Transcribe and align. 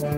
Ernest 0.00 0.12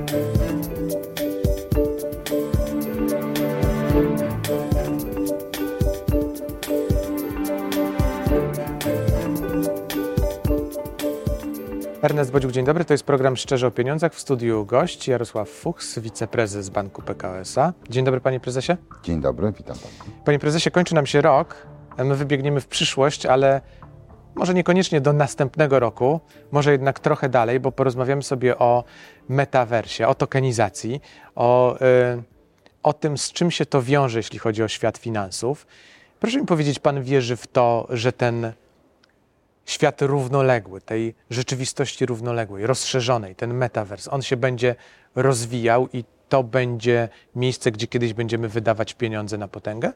Bodziuk, 12.32 12.52
dzień 12.52 12.64
dobry. 12.64 12.84
To 12.84 12.94
jest 12.94 13.04
program 13.04 13.36
Szczerze 13.36 13.66
o 13.66 13.70
Pieniądzach. 13.70 14.14
W 14.14 14.20
studiu 14.20 14.66
gość 14.66 15.08
Jarosław 15.08 15.48
Fuchs, 15.48 15.98
wiceprezes 15.98 16.68
Banku 16.68 17.02
PKO 17.02 17.38
SA. 17.38 17.72
Dzień 17.90 18.04
dobry, 18.04 18.20
panie 18.20 18.40
prezesie. 18.40 18.76
Dzień 19.02 19.20
dobry, 19.20 19.52
witam 19.52 19.76
pana. 19.76 20.14
Panie 20.24 20.38
prezesie, 20.38 20.70
kończy 20.70 20.94
nam 20.94 21.06
się 21.06 21.20
rok. 21.20 21.66
My 21.98 22.16
wybiegniemy 22.16 22.60
w 22.60 22.66
przyszłość, 22.66 23.26
ale 23.26 23.60
może 24.34 24.54
niekoniecznie 24.54 25.00
do 25.00 25.12
następnego 25.12 25.80
roku, 25.80 26.20
może 26.52 26.72
jednak 26.72 27.00
trochę 27.00 27.28
dalej, 27.28 27.60
bo 27.60 27.72
porozmawiamy 27.72 28.22
sobie 28.22 28.58
o 28.58 28.84
metaversie, 29.28 30.06
o 30.06 30.14
tokenizacji, 30.14 31.00
o, 31.34 31.76
y, 31.76 32.22
o 32.82 32.92
tym, 32.92 33.18
z 33.18 33.32
czym 33.32 33.50
się 33.50 33.66
to 33.66 33.82
wiąże, 33.82 34.18
jeśli 34.18 34.38
chodzi 34.38 34.62
o 34.62 34.68
świat 34.68 34.98
finansów. 34.98 35.66
Proszę 36.20 36.40
mi 36.40 36.46
powiedzieć, 36.46 36.78
pan 36.78 37.02
wierzy 37.02 37.36
w 37.36 37.46
to, 37.46 37.86
że 37.90 38.12
ten 38.12 38.52
świat 39.64 40.02
równoległy, 40.02 40.80
tej 40.80 41.14
rzeczywistości 41.30 42.06
równoległej, 42.06 42.66
rozszerzonej, 42.66 43.34
ten 43.34 43.54
metavers, 43.54 44.08
on 44.08 44.22
się 44.22 44.36
będzie 44.36 44.74
rozwijał 45.14 45.88
i 45.92 46.04
to 46.28 46.42
będzie 46.42 47.08
miejsce, 47.36 47.72
gdzie 47.72 47.86
kiedyś 47.86 48.12
będziemy 48.12 48.48
wydawać 48.48 48.94
pieniądze 48.94 49.38
na 49.38 49.48
potęgę? 49.48 49.92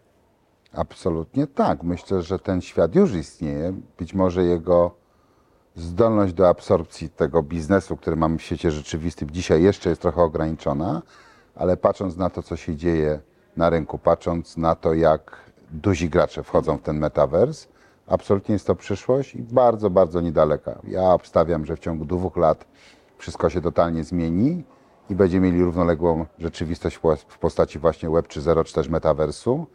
Absolutnie 0.73 1.47
tak. 1.47 1.83
Myślę, 1.83 2.23
że 2.23 2.39
ten 2.39 2.61
świat 2.61 2.95
już 2.95 3.15
istnieje. 3.15 3.75
Być 3.99 4.15
może 4.15 4.45
jego 4.45 4.95
zdolność 5.77 6.33
do 6.33 6.49
absorpcji 6.49 7.11
tego 7.11 7.43
biznesu, 7.43 7.97
który 7.97 8.17
mamy 8.17 8.39
w 8.39 8.43
świecie 8.43 8.71
rzeczywistym, 8.71 9.31
dzisiaj 9.31 9.63
jeszcze 9.63 9.91
jest 9.91 10.03
trochę 10.03 10.23
ograniczona, 10.23 11.03
ale 11.55 11.77
patrząc 11.77 12.17
na 12.17 12.31
to, 12.31 12.43
co 12.43 12.57
się 12.57 12.77
dzieje 12.77 13.21
na 13.57 13.71
rynku, 13.71 13.99
patrząc 13.99 14.57
na 14.57 14.75
to, 14.75 14.95
jak 14.95 15.37
duzi 15.71 16.09
gracze 16.09 16.43
wchodzą 16.43 16.77
w 16.77 16.83
ten 16.83 16.99
metavers, 16.99 17.69
absolutnie 18.07 18.53
jest 18.53 18.67
to 18.67 18.75
przyszłość 18.75 19.35
i 19.35 19.43
bardzo, 19.43 19.91
bardzo 19.91 20.21
niedaleka. 20.21 20.79
Ja 20.89 21.13
obstawiam, 21.13 21.67
że 21.67 21.77
w 21.77 21.81
ciągu 21.81 22.05
dwóch 22.05 22.37
lat 22.37 22.65
wszystko 23.19 23.51
się 23.51 23.61
totalnie 23.61 24.05
zmieni 24.05 24.65
i 25.11 25.15
będziemy 25.15 25.47
mieli 25.47 25.65
równoległą 25.65 26.27
rzeczywistość 26.39 27.01
w 27.29 27.39
postaci 27.39 27.79
właśnie 27.79 28.11
Web 28.11 28.29
3.0 28.29 28.65
czy 28.65 28.75
też 28.75 28.89
metaversu 28.89 29.67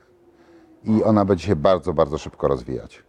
i 0.83 1.03
ona 1.03 1.25
będzie 1.25 1.47
się 1.47 1.55
bardzo, 1.55 1.93
bardzo 1.93 2.17
szybko 2.17 2.47
rozwijać. 2.47 3.03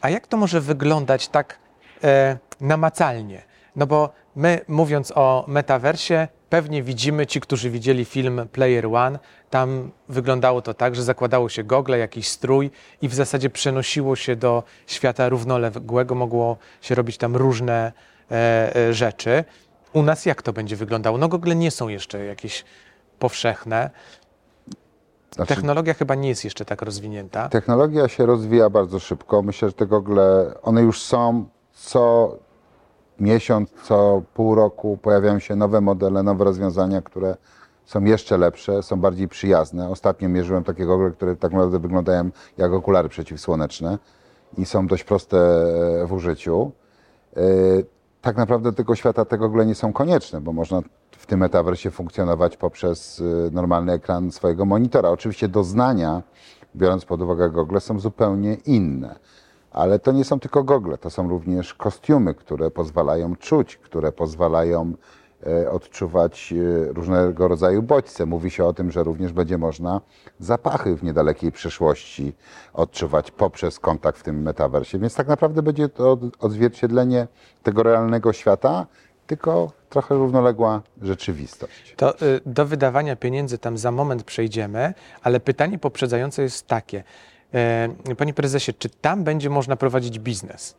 A 0.00 0.10
jak 0.10 0.26
to 0.26 0.36
może 0.36 0.60
wyglądać 0.60 1.28
tak 1.28 1.58
e, 2.04 2.38
namacalnie? 2.60 3.42
No 3.76 3.86
bo 3.86 4.12
my 4.36 4.60
mówiąc 4.68 5.12
o 5.14 5.44
metaversie, 5.48 6.28
pewnie 6.50 6.82
widzimy 6.82 7.26
ci, 7.26 7.40
którzy 7.40 7.70
widzieli 7.70 8.04
film 8.04 8.48
Player 8.52 8.86
One, 8.86 9.18
tam 9.50 9.90
wyglądało 10.08 10.62
to 10.62 10.74
tak, 10.74 10.96
że 10.96 11.02
zakładało 11.02 11.48
się 11.48 11.64
gogle, 11.64 11.98
jakiś 11.98 12.28
strój 12.28 12.70
i 13.02 13.08
w 13.08 13.14
zasadzie 13.14 13.50
przenosiło 13.50 14.16
się 14.16 14.36
do 14.36 14.62
świata 14.86 15.28
równoległego, 15.28 16.14
mogło 16.14 16.56
się 16.80 16.94
robić 16.94 17.18
tam 17.18 17.36
różne 17.36 17.92
e, 18.30 18.76
e, 18.76 18.94
rzeczy. 18.94 19.44
U 19.92 20.02
nas 20.02 20.26
jak 20.26 20.42
to 20.42 20.52
będzie 20.52 20.76
wyglądało? 20.76 21.18
No 21.18 21.28
gogle 21.28 21.56
nie 21.56 21.70
są 21.70 21.88
jeszcze 21.88 22.24
jakieś 22.24 22.64
powszechne. 23.18 23.90
Znaczy, 25.36 25.54
Technologia 25.54 25.94
chyba 25.94 26.14
nie 26.14 26.28
jest 26.28 26.44
jeszcze 26.44 26.64
tak 26.64 26.82
rozwinięta. 26.82 27.48
Technologia 27.48 28.08
się 28.08 28.26
rozwija 28.26 28.70
bardzo 28.70 28.98
szybko. 28.98 29.42
Myślę, 29.42 29.68
że 29.68 29.74
te 29.74 29.86
gogle, 29.86 30.54
one 30.62 30.82
już 30.82 31.02
są 31.02 31.44
co 31.72 32.36
miesiąc, 33.20 33.70
co 33.84 34.22
pół 34.34 34.54
roku 34.54 34.98
pojawiają 35.02 35.38
się 35.38 35.56
nowe 35.56 35.80
modele, 35.80 36.22
nowe 36.22 36.44
rozwiązania, 36.44 37.02
które 37.02 37.36
są 37.84 38.04
jeszcze 38.04 38.38
lepsze, 38.38 38.82
są 38.82 39.00
bardziej 39.00 39.28
przyjazne. 39.28 39.90
Ostatnio 39.90 40.28
mierzyłem 40.28 40.64
takie 40.64 40.86
gogle, 40.86 41.10
które 41.10 41.36
tak 41.36 41.52
naprawdę 41.52 41.78
wyglądają 41.78 42.30
jak 42.58 42.72
okulary 42.72 43.08
przeciwsłoneczne 43.08 43.98
i 44.58 44.66
są 44.66 44.86
dość 44.86 45.04
proste 45.04 45.36
w 46.06 46.12
użyciu. 46.12 46.72
E, 47.36 47.40
tak 48.22 48.36
naprawdę 48.36 48.72
tego 48.72 48.94
świata 48.94 49.24
te 49.24 49.38
gogle 49.38 49.66
nie 49.66 49.74
są 49.74 49.92
konieczne, 49.92 50.40
bo 50.40 50.52
można 50.52 50.82
w 51.26 51.28
tym 51.28 51.40
metaversie 51.40 51.90
funkcjonować 51.90 52.56
poprzez 52.56 53.20
e, 53.20 53.50
normalny 53.50 53.92
ekran 53.92 54.32
swojego 54.32 54.64
monitora. 54.64 55.10
Oczywiście 55.10 55.48
doznania, 55.48 56.22
biorąc 56.76 57.04
pod 57.04 57.22
uwagę 57.22 57.50
gogle, 57.50 57.80
są 57.80 58.00
zupełnie 58.00 58.54
inne. 58.54 59.18
Ale 59.70 59.98
to 59.98 60.12
nie 60.12 60.24
są 60.24 60.40
tylko 60.40 60.64
gogle, 60.64 60.98
to 60.98 61.10
są 61.10 61.28
również 61.28 61.74
kostiumy, 61.74 62.34
które 62.34 62.70
pozwalają 62.70 63.36
czuć, 63.36 63.76
które 63.76 64.12
pozwalają 64.12 64.92
e, 65.46 65.70
odczuwać 65.70 66.52
e, 66.52 66.92
różnego 66.92 67.48
rodzaju 67.48 67.82
bodźce. 67.82 68.26
Mówi 68.26 68.50
się 68.50 68.64
o 68.64 68.72
tym, 68.72 68.90
że 68.90 69.02
również 69.02 69.32
będzie 69.32 69.58
można 69.58 70.00
zapachy 70.38 70.96
w 70.96 71.02
niedalekiej 71.02 71.52
przyszłości 71.52 72.34
odczuwać 72.74 73.30
poprzez 73.30 73.80
kontakt 73.80 74.18
w 74.18 74.22
tym 74.22 74.42
metaversie. 74.42 74.98
Więc 74.98 75.14
tak 75.14 75.28
naprawdę 75.28 75.62
będzie 75.62 75.88
to 75.88 76.18
odzwierciedlenie 76.38 77.28
tego 77.62 77.82
realnego 77.82 78.32
świata, 78.32 78.86
tylko 79.26 79.72
trochę 79.88 80.14
równoległa 80.14 80.82
rzeczywistość. 81.02 81.94
To 81.96 82.20
y, 82.22 82.40
do 82.46 82.66
wydawania 82.66 83.16
pieniędzy 83.16 83.58
tam 83.58 83.78
za 83.78 83.90
moment 83.90 84.22
przejdziemy, 84.22 84.94
ale 85.22 85.40
pytanie 85.40 85.78
poprzedzające 85.78 86.42
jest 86.42 86.66
takie. 86.66 87.04
E, 87.54 87.88
panie 88.16 88.34
prezesie, 88.34 88.72
czy 88.78 88.88
tam 88.88 89.24
będzie 89.24 89.50
można 89.50 89.76
prowadzić 89.76 90.18
biznes? 90.18 90.74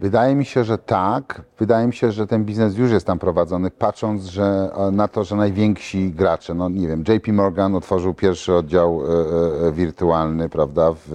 Wydaje 0.00 0.34
mi 0.34 0.44
się, 0.44 0.64
że 0.64 0.78
tak. 0.78 1.42
Wydaje 1.58 1.86
mi 1.86 1.94
się, 1.94 2.12
że 2.12 2.26
ten 2.26 2.44
biznes 2.44 2.76
już 2.76 2.90
jest 2.90 3.06
tam 3.06 3.18
prowadzony, 3.18 3.70
patrząc 3.70 4.24
że, 4.24 4.70
e, 4.76 4.90
na 4.90 5.08
to, 5.08 5.24
że 5.24 5.36
najwięksi 5.36 6.10
gracze, 6.10 6.54
no 6.54 6.68
nie 6.68 6.88
wiem, 6.88 7.04
JP 7.08 7.32
Morgan 7.32 7.74
otworzył 7.74 8.14
pierwszy 8.14 8.54
oddział 8.54 9.02
e, 9.02 9.68
e, 9.68 9.72
wirtualny, 9.72 10.48
prawda, 10.48 10.92
w, 10.92 11.08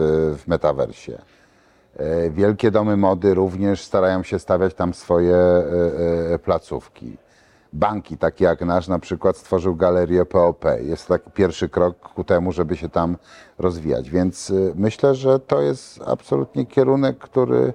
w 0.43 0.47
metaversie. 0.47 1.17
E, 1.97 2.29
wielkie 2.29 2.71
domy 2.71 2.97
mody 2.97 3.33
również 3.33 3.83
starają 3.83 4.23
się 4.23 4.39
stawiać 4.39 4.73
tam 4.73 4.93
swoje 4.93 5.35
e, 5.35 6.39
placówki 6.39 7.17
banki, 7.73 8.17
takie 8.17 8.45
jak 8.45 8.61
nasz, 8.61 8.87
na 8.87 8.99
przykład 8.99 9.37
stworzył 9.37 9.75
galerię 9.75 10.25
POP. 10.25 10.65
Jest 10.81 11.07
to 11.07 11.13
taki 11.13 11.31
pierwszy 11.31 11.69
krok 11.69 11.99
ku 11.99 12.23
temu, 12.23 12.51
żeby 12.51 12.77
się 12.77 12.89
tam 12.89 13.17
rozwijać. 13.59 14.09
Więc 14.09 14.53
myślę, 14.75 15.15
że 15.15 15.39
to 15.39 15.61
jest 15.61 15.99
absolutnie 16.05 16.65
kierunek, 16.65 17.17
który 17.17 17.73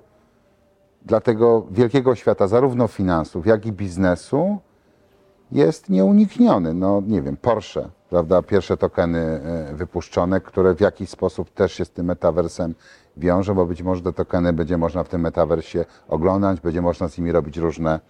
dla 1.02 1.20
tego 1.20 1.66
wielkiego 1.70 2.14
świata, 2.14 2.46
zarówno 2.46 2.88
finansów, 2.88 3.46
jak 3.46 3.66
i 3.66 3.72
biznesu, 3.72 4.58
jest 5.52 5.88
nieunikniony. 5.88 6.74
No 6.74 7.02
nie 7.06 7.22
wiem, 7.22 7.36
Porsche, 7.36 7.88
prawda, 8.10 8.42
pierwsze 8.42 8.76
tokeny 8.76 9.40
y, 9.72 9.76
wypuszczone, 9.76 10.40
które 10.40 10.74
w 10.74 10.80
jakiś 10.80 11.08
sposób 11.10 11.50
też 11.50 11.72
się 11.72 11.84
z 11.84 11.90
tym 11.90 12.06
metaversem 12.06 12.74
wiążą, 13.16 13.54
bo 13.54 13.66
być 13.66 13.82
może 13.82 14.02
te 14.02 14.12
tokeny 14.12 14.52
będzie 14.52 14.78
można 14.78 15.04
w 15.04 15.08
tym 15.08 15.20
metaversie 15.20 15.84
oglądać, 16.08 16.60
będzie 16.60 16.82
można 16.82 17.08
z 17.08 17.18
nimi 17.18 17.32
robić 17.32 17.56
różne 17.56 18.00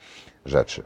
rzeczy. 0.45 0.83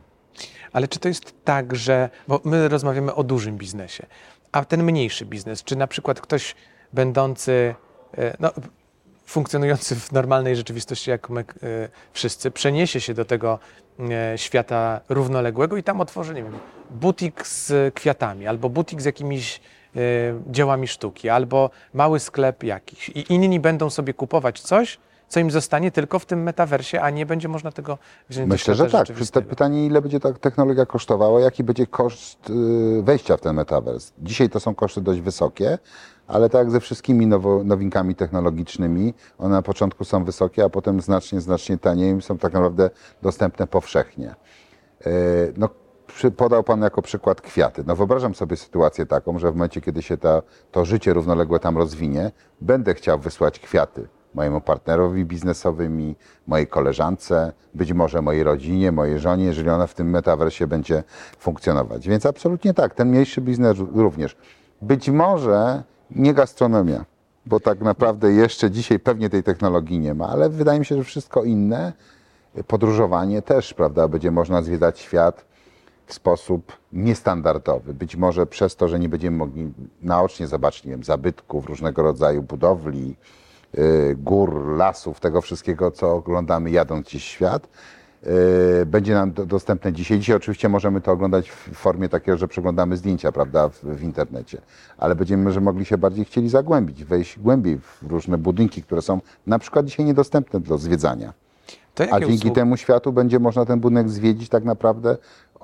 Ale 0.73 0.89
czy 0.89 0.99
to 0.99 1.09
jest 1.09 1.45
tak, 1.45 1.77
że, 1.77 2.11
bo 2.29 2.41
my 2.45 2.69
rozmawiamy 2.69 3.15
o 3.15 3.25
dużym 3.25 3.59
biznesie, 3.59 4.07
a 4.53 4.65
ten 4.65 4.83
mniejszy 4.83 5.27
biznes, 5.27 5.65
czy 5.65 5.77
na 5.77 5.87
przykład 5.87 6.21
ktoś 6.21 6.57
będący, 6.93 7.75
e, 8.19 8.37
no, 8.41 8.51
funkcjonujący 9.33 9.97
w 9.97 10.13
normalnej 10.13 10.57
rzeczywistości, 10.57 11.11
jak 11.11 11.31
my 11.31 11.41
e, 11.41 11.45
wszyscy, 12.13 12.51
przeniesie 12.51 13.01
się 13.01 13.15
do 13.15 13.25
tego 13.25 13.59
e, 14.01 14.39
świata 14.39 15.01
równoległego 15.09 15.77
i 15.77 15.83
tam 15.83 16.01
otworzy, 16.01 16.35
nie 16.35 16.43
wiem, 16.43 16.59
butik 16.91 17.47
z 17.47 17.95
kwiatami, 17.95 18.47
albo 18.47 18.69
butik 18.69 19.03
z 19.03 19.05
jakimiś 19.05 19.61
dziełami 20.47 20.89
sztuki, 20.89 21.29
albo 21.29 21.71
mały 21.95 22.21
sklep 22.21 22.63
jakiś. 22.63 23.09
I 23.09 23.33
inni 23.33 23.61
będą 23.61 23.91
sobie 23.91 24.15
kupować 24.15 24.61
coś, 24.61 24.99
co 25.33 25.41
im 25.41 25.51
zostanie 25.51 25.91
tylko 25.91 26.19
w 26.19 26.27
tym 26.27 26.43
metaversie, 26.43 27.01
a 27.01 27.11
nie 27.11 27.27
będzie 27.27 27.49
można 27.49 27.73
tego 27.73 27.99
wziąć 28.29 28.51
Myślę, 28.51 28.75
że 28.75 28.91
tak. 28.91 29.07
To 29.33 29.43
pytanie, 29.43 29.87
ile 29.87 30.03
będzie 30.03 30.21
ta 30.21 30.33
technologia 30.33 30.87
kosztowała, 30.87 31.41
jaki 31.41 31.65
będzie 31.65 31.87
koszt 31.87 32.51
y, 32.51 33.03
wejścia 33.03 33.37
w 33.37 33.41
ten 33.41 33.57
metavers. 33.57 34.13
Dzisiaj 34.19 34.51
to 34.51 34.61
są 34.61 34.75
koszty 34.75 35.01
dość 35.01 35.21
wysokie, 35.21 35.79
ale 36.27 36.51
tak 36.51 36.59
jak 36.59 36.71
ze 36.71 36.81
wszystkimi 36.81 37.27
nowo, 37.27 37.65
nowinkami 37.65 38.15
technologicznymi, 38.15 39.15
one 39.39 39.55
na 39.55 39.63
początku 39.63 40.05
są 40.05 40.25
wysokie, 40.25 40.65
a 40.65 40.69
potem 40.69 41.01
znacznie, 41.01 41.41
znacznie 41.41 41.79
taniej 41.79 42.17
i 42.17 42.23
są 42.23 42.39
tak 42.39 42.53
naprawdę 42.53 42.91
dostępne 43.23 43.67
powszechnie. 43.67 44.35
Y, 45.07 45.53
no, 45.57 45.69
podał 46.37 46.63
Pan 46.63 46.83
jako 46.83 47.03
przykład 47.03 47.41
kwiaty. 47.41 47.85
No 47.87 47.97
wyobrażam 47.97 48.35
sobie 48.35 48.57
sytuację 48.57 49.07
taką, 49.07 49.39
że 49.39 49.53
w 49.53 49.55
momencie, 49.55 49.81
kiedy 49.81 50.03
się 50.03 50.17
ta, 50.17 50.43
to 50.73 50.85
życie 50.85 51.13
równoległe 51.13 51.59
tam 51.59 51.79
rozwinie, 51.79 52.31
będę 52.61 52.95
chciał 52.95 53.19
wysłać 53.19 53.59
kwiaty 53.59 54.09
mojemu 54.35 54.61
partnerowi 54.61 55.25
biznesowi, 55.25 56.17
mojej 56.47 56.67
koleżance, 56.67 57.53
być 57.75 57.93
może 57.93 58.23
mojej 58.23 58.43
rodzinie, 58.43 58.93
mojej 58.93 59.19
żonie, 59.19 59.45
jeżeli 59.45 59.71
ona 59.71 59.87
w 59.87 59.95
tym 59.95 60.11
metaversie 60.11 60.67
będzie 60.67 61.03
funkcjonować. 61.39 62.09
Więc 62.09 62.27
absolutnie 62.27 62.75
tak, 62.75 62.95
ten 62.95 63.09
mniejszy 63.09 63.41
biznes 63.41 63.79
również. 63.79 64.37
Być 64.83 65.11
może 65.11 65.83
nie 66.11 66.35
gastronomia, 66.35 67.05
bo 67.47 67.61
tak 67.61 67.81
naprawdę 67.81 68.33
jeszcze 68.33 68.71
dzisiaj 68.71 68.99
pewnie 68.99 69.31
tej 69.31 69.43
technologii 69.43 69.99
nie 69.99 70.15
ma, 70.15 70.29
ale 70.29 70.49
wydaje 70.49 70.79
mi 70.79 70.87
się, 70.87 70.97
że 70.97 71.05
wszystko 71.05 71.45
inne, 71.45 71.93
podróżowanie 72.67 73.43
też, 73.43 73.75
prawda, 73.75 74.09
będzie 74.09 74.31
można 74.31 74.63
zwiedzać 74.63 75.01
świat 75.01 75.45
w 76.07 76.15
sposób 76.15 76.73
niestandardowy. 76.93 77.95
Być 77.95 78.17
może 78.17 78.47
przez 78.47 78.77
to, 78.77 78.89
że 78.89 78.99
nie 78.99 79.09
będziemy 79.09 79.37
mogli 79.37 79.73
naocznie 80.03 80.47
zobaczyć 80.47 80.85
nie 80.85 80.91
wiem, 80.91 81.05
zabytków, 81.05 81.67
różnego 81.67 82.03
rodzaju 82.03 82.43
budowli, 82.43 83.17
gór, 84.17 84.77
lasów, 84.77 85.21
tego 85.21 85.41
wszystkiego, 85.41 85.91
co 85.91 86.15
oglądamy 86.15 86.71
jadąc 86.71 87.07
gdzieś 87.07 87.23
w 87.23 87.27
świat, 87.27 87.69
y, 88.83 88.87
będzie 88.87 89.15
nam 89.15 89.33
do, 89.33 89.47
dostępne 89.47 89.93
dzisiaj. 89.93 90.19
Dzisiaj 90.19 90.37
oczywiście 90.37 90.69
możemy 90.69 91.01
to 91.01 91.13
oglądać 91.13 91.51
w 91.51 91.71
formie 91.75 92.09
takiego, 92.09 92.39
że 92.39 92.49
przeglądamy 92.49 92.97
zdjęcia, 92.97 93.33
prawda, 93.33 93.69
w, 93.69 93.85
w 93.85 94.03
internecie, 94.03 94.61
ale 94.99 95.15
będziemy 95.15 95.45
może 95.45 95.61
mogli 95.61 95.85
się 95.85 95.99
bardziej 95.99 96.25
chcieli 96.25 96.49
zagłębić, 96.49 97.05
wejść 97.05 97.39
głębiej 97.39 97.79
w 97.79 98.03
różne 98.03 98.39
budynki, 98.39 98.83
które 98.83 99.03
są 99.03 99.21
na 99.47 99.59
przykład 99.59 99.87
dzisiaj 99.87 100.07
niedostępne 100.07 100.61
do 100.61 100.79
zwiedzania. 100.79 101.42
A 102.11 102.21
dzięki 102.21 102.35
usługi- 102.35 102.53
temu 102.53 102.77
światu 102.77 103.13
będzie 103.13 103.39
można 103.39 103.65
ten 103.65 103.81
budynek 103.81 104.09
zwiedzić 104.09 104.49
tak 104.49 104.65
naprawdę 104.65 105.17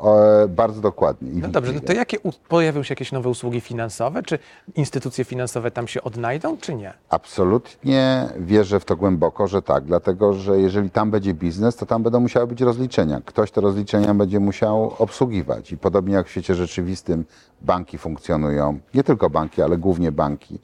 e, 0.05 0.49
bardzo 0.49 0.81
dokładnie. 0.81 1.31
No 1.35 1.49
dobrze, 1.49 1.73
no 1.73 1.81
to 1.81 1.93
jakie 1.93 2.17
pojawią 2.49 2.83
się 2.83 2.93
jakieś 2.93 3.13
nowe 3.13 3.29
usługi 3.29 3.61
finansowe? 3.61 4.23
Czy 4.23 4.39
instytucje 4.75 5.25
finansowe 5.25 5.71
tam 5.71 5.89
się 5.89 6.03
odnajdą, 6.03 6.57
czy 6.57 6.75
nie? 6.75 6.93
Absolutnie 7.09 8.29
wierzę 8.39 8.81
w 8.81 8.85
to 8.85 8.97
głęboko, 8.97 9.47
że 9.47 9.63
tak, 9.63 9.85
dlatego 9.85 10.33
że 10.33 10.61
jeżeli 10.61 10.91
tam 10.91 11.11
będzie 11.11 11.35
biznes, 11.35 11.77
to 11.77 11.87
tam 11.87 12.03
będą 12.03 12.21
musiały 12.21 12.47
być 12.47 12.61
rozliczenia. 12.61 13.21
Ktoś 13.25 13.51
te 13.51 13.61
rozliczenia 13.61 14.15
będzie 14.15 14.41
musiał 14.41 14.95
obsługiwać. 14.99 15.73
I 15.73 15.79
podobnie 15.79 16.15
jak 16.15 16.27
w 16.27 16.31
świecie 16.31 16.55
rzeczywistym 16.55 17.25
banki 17.61 17.99
funkcjonują, 17.99 18.79
nie 18.95 19.05
tylko 19.05 19.31
banki, 19.31 19.63
ale 19.63 19.79
głównie 19.79 20.13
banki, 20.13 20.59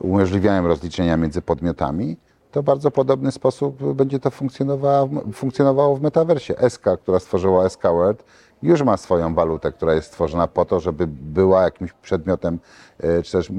umożliwiają 0.00 0.66
rozliczenia 0.66 1.16
między 1.16 1.42
podmiotami, 1.42 2.16
to 2.56 2.62
bardzo 2.62 2.90
podobny 2.90 3.32
sposób 3.32 3.94
będzie 3.94 4.18
to 4.18 4.30
funkcjonowało, 4.30 5.08
funkcjonowało 5.32 5.96
w 5.96 6.02
metaversie. 6.02 6.54
SK, 6.68 6.84
która 7.02 7.18
stworzyła 7.18 7.68
SK 7.68 7.82
World, 7.82 8.24
już 8.62 8.82
ma 8.82 8.96
swoją 8.96 9.34
walutę, 9.34 9.72
która 9.72 9.94
jest 9.94 10.06
stworzona 10.08 10.48
po 10.48 10.64
to, 10.64 10.80
żeby 10.80 11.06
była 11.06 11.62
jakimś 11.62 11.92
przedmiotem, 11.92 12.58
e, 13.00 13.22
czy 13.22 13.32
też 13.32 13.52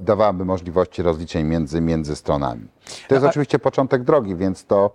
dawałaby 0.00 0.44
możliwości 0.44 1.02
rozliczeń 1.02 1.46
między, 1.46 1.80
między 1.80 2.16
stronami. 2.16 2.68
To 3.08 3.14
jest 3.14 3.26
oczywiście 3.26 3.58
początek 3.58 4.04
drogi, 4.04 4.36
więc 4.36 4.64
to 4.64 4.90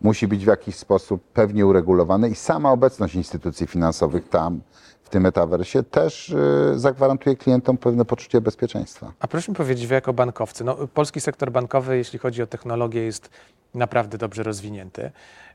musi 0.00 0.28
być 0.28 0.44
w 0.44 0.48
jakiś 0.48 0.76
sposób 0.76 1.22
pewnie 1.32 1.66
uregulowane 1.66 2.28
i 2.28 2.34
sama 2.34 2.72
obecność 2.72 3.14
instytucji 3.14 3.66
finansowych 3.66 4.28
tam, 4.28 4.60
w 5.02 5.10
tym 5.10 5.22
metaversie, 5.22 5.82
też 5.82 6.30
e, 6.30 6.78
zagwarantuje 6.78 7.36
klientom 7.36 7.78
pewne 7.78 8.04
poczucie 8.04 8.40
bezpieczeństwa. 8.40 9.12
A 9.20 9.28
proszę 9.28 9.52
mi 9.52 9.56
powiedzieć, 9.56 9.86
wy 9.86 9.94
jako 9.94 10.12
bankowcy, 10.12 10.64
no, 10.64 10.76
polski 10.94 11.20
sektor 11.20 11.52
bankowy, 11.52 11.96
jeśli 11.96 12.18
chodzi 12.18 12.42
o 12.42 12.46
technologię, 12.46 13.02
jest 13.02 13.30
naprawdę 13.74 14.18
dobrze 14.18 14.42
rozwinięty. 14.42 15.10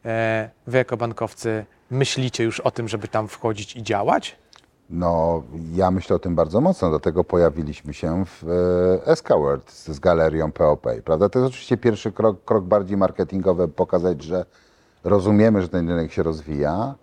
E, 0.05 0.49
Wy 0.67 0.77
jako 0.77 0.97
bankowcy 0.97 1.65
myślicie 1.91 2.43
już 2.43 2.59
o 2.59 2.71
tym, 2.71 2.87
żeby 2.87 3.07
tam 3.07 3.27
wchodzić 3.27 3.75
i 3.75 3.83
działać? 3.83 4.35
No, 4.95 5.43
ja 5.75 5.91
myślę 5.91 6.15
o 6.15 6.19
tym 6.19 6.35
bardzo 6.35 6.61
mocno, 6.61 6.89
dlatego 6.89 7.23
pojawiliśmy 7.23 7.93
się 7.93 8.25
w 8.25 8.43
e, 9.07 9.15
SK 9.15 9.29
World 9.29 9.71
z, 9.71 9.87
z 9.87 9.99
galerią 9.99 10.51
POP, 10.51 10.87
prawda? 11.05 11.29
To 11.29 11.39
jest 11.39 11.49
oczywiście 11.49 11.77
pierwszy 11.77 12.11
krok, 12.11 12.43
krok 12.45 12.63
bardziej 12.63 12.97
marketingowy, 12.97 13.67
pokazać, 13.67 14.23
że 14.23 14.45
rozumiemy, 15.03 15.61
że 15.61 15.69
ten 15.69 15.89
rynek 15.89 16.11
się 16.11 16.23
rozwija, 16.23 16.95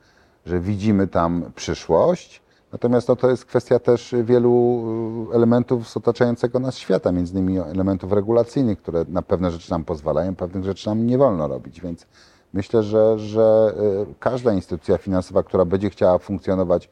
że 0.47 0.61
widzimy 0.61 1.07
tam 1.07 1.45
przyszłość, 1.55 2.43
natomiast 2.73 3.09
no, 3.09 3.17
to 3.17 3.31
jest 3.31 3.45
kwestia 3.45 3.79
też 3.79 4.15
wielu 4.23 4.85
e, 5.31 5.35
elementów 5.35 5.89
z 5.89 5.97
otaczającego 5.97 6.59
nas 6.59 6.79
świata, 6.79 7.13
między 7.13 7.33
innymi 7.33 7.59
elementów 7.59 8.13
regulacyjnych, 8.13 8.79
które 8.79 9.05
na 9.09 9.23
pewne 9.23 9.51
rzeczy 9.51 9.71
nam 9.71 9.85
pozwalają, 9.85 10.37
pewnych 10.37 10.65
rzeczy 10.65 10.89
nam 10.89 11.07
nie 11.07 11.19
wolno 11.19 11.49
robić, 11.49 11.81
więc 11.81 12.07
myślę, 12.53 12.83
że, 12.83 13.19
że 13.19 13.75
e, 13.77 14.15
każda 14.21 14.53
instytucja 14.53 14.99
finansowa, 14.99 15.43
która 15.43 15.65
będzie 15.65 15.91
chciała 15.91 16.19
funkcjonować 16.19 16.89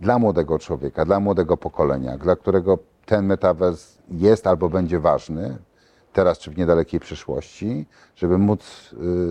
dla 0.00 0.18
młodego 0.18 0.58
człowieka, 0.58 1.04
dla 1.04 1.20
młodego 1.20 1.56
pokolenia, 1.56 2.18
dla 2.18 2.36
którego 2.36 2.78
ten 3.06 3.26
metavers 3.26 3.98
jest 4.10 4.46
albo 4.46 4.68
będzie 4.68 5.00
ważny, 5.00 5.58
teraz 6.16 6.38
czy 6.38 6.50
w 6.50 6.56
niedalekiej 6.58 7.00
przyszłości, 7.00 7.86
żeby 8.16 8.38
móc 8.38 8.60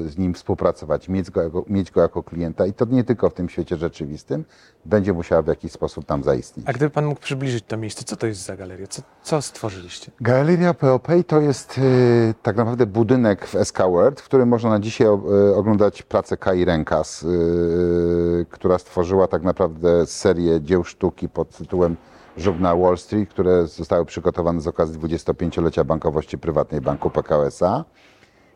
y, 0.06 0.10
z 0.10 0.18
nim 0.18 0.34
współpracować, 0.34 1.10
mieć 1.10 1.32
go, 1.32 1.42
jako, 1.42 1.66
mieć 1.68 1.92
go 1.92 2.02
jako 2.02 2.24
klienta 2.24 2.66
i 2.66 2.74
to 2.74 2.86
nie 2.86 3.04
tylko 3.04 3.30
w 3.30 3.34
tym 3.34 3.50
świecie 3.50 3.78
rzeczywistym, 3.78 4.46
będzie 4.86 5.14
musiała 5.14 5.42
w 5.42 5.48
jakiś 5.48 5.72
sposób 5.72 6.06
tam 6.06 6.24
zaistnieć. 6.24 6.68
A 6.70 6.74
gdyby 6.74 6.90
pan 6.90 7.06
mógł 7.06 7.22
przybliżyć 7.22 7.66
to 7.68 7.78
miejsce, 7.78 8.04
co 8.04 8.16
to 8.16 8.28
jest 8.28 8.46
za 8.46 8.56
galeria? 8.58 8.88
Co, 8.88 9.02
co 9.24 9.42
stworzyliście? 9.42 10.12
Galeria 10.22 10.74
POP 10.74 11.08
to 11.28 11.42
jest 11.42 11.78
y, 11.78 12.34
tak 12.44 12.56
naprawdę 12.56 12.86
budynek 12.86 13.48
w 13.48 13.56
SK 13.66 13.78
World, 13.80 14.22
w 14.22 14.26
którym 14.26 14.50
można 14.50 14.70
na 14.70 14.80
dzisiaj 14.80 15.08
o- 15.08 15.22
y, 15.52 15.56
oglądać 15.56 16.02
pracę 16.04 16.38
Kai 16.38 16.66
Renkas, 16.66 17.24
y, 17.24 18.46
która 18.50 18.78
stworzyła 18.78 19.28
tak 19.28 19.44
naprawdę 19.44 20.06
serię 20.06 20.62
dzieł 20.62 20.84
sztuki 20.84 21.30
pod 21.30 21.50
tytułem 21.58 21.96
Żuk 22.38 22.60
na 22.60 22.76
Wall 22.76 22.98
Street, 22.98 23.30
które 23.30 23.68
zostały 23.68 24.06
przygotowane 24.06 24.62
z 24.62 24.68
okazji 24.68 25.00
25-lecia 25.00 25.84
bankowości 25.84 26.38
prywatnej 26.38 26.82
Banku 26.82 27.10
PKO 27.10 27.48
SA. 27.48 27.86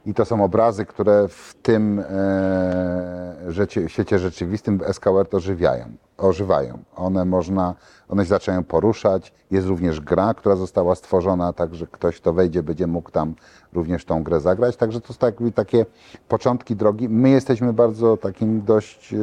I 0.05 0.13
to 0.13 0.25
są 0.25 0.43
obrazy, 0.43 0.85
które 0.85 1.27
w 1.27 1.55
tym 1.61 1.99
e, 1.99 3.87
świecie 3.87 4.19
rzeczywistym 4.19 4.79
SKWR 4.91 5.27
ożywiają, 5.31 5.85
ożywają. 6.17 6.79
One 6.95 7.25
można, 7.25 7.75
one 8.09 8.23
się 8.23 8.29
zaczynają 8.29 8.63
poruszać. 8.63 9.33
Jest 9.51 9.67
również 9.67 10.01
gra, 10.01 10.33
która 10.33 10.55
została 10.55 10.95
stworzona, 10.95 11.53
tak 11.53 11.75
że 11.75 11.87
ktoś, 11.87 12.15
kto 12.15 12.33
wejdzie, 12.33 12.63
będzie 12.63 12.87
mógł 12.87 13.11
tam 13.11 13.35
również 13.73 14.05
tą 14.05 14.23
grę 14.23 14.39
zagrać. 14.39 14.75
Także 14.75 15.01
to 15.01 15.13
są 15.13 15.19
tak, 15.19 15.35
takie 15.55 15.85
początki 16.27 16.75
drogi. 16.75 17.09
My 17.09 17.29
jesteśmy 17.29 17.73
bardzo 17.73 18.17
takim 18.17 18.61
dość 18.61 19.13
e, 19.13 19.17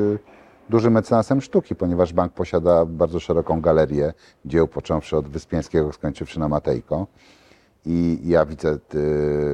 dużym 0.70 0.92
mecenasem 0.92 1.40
sztuki, 1.40 1.74
ponieważ 1.74 2.12
bank 2.12 2.32
posiada 2.32 2.84
bardzo 2.84 3.20
szeroką 3.20 3.60
galerię 3.60 4.12
dzieł, 4.44 4.68
począwszy 4.68 5.16
od 5.16 5.28
Wyspiańskiego, 5.28 5.92
skończywszy 5.92 6.40
na 6.40 6.48
Matejko. 6.48 7.06
I 7.88 8.18
ja 8.24 8.46
widzę 8.46 8.78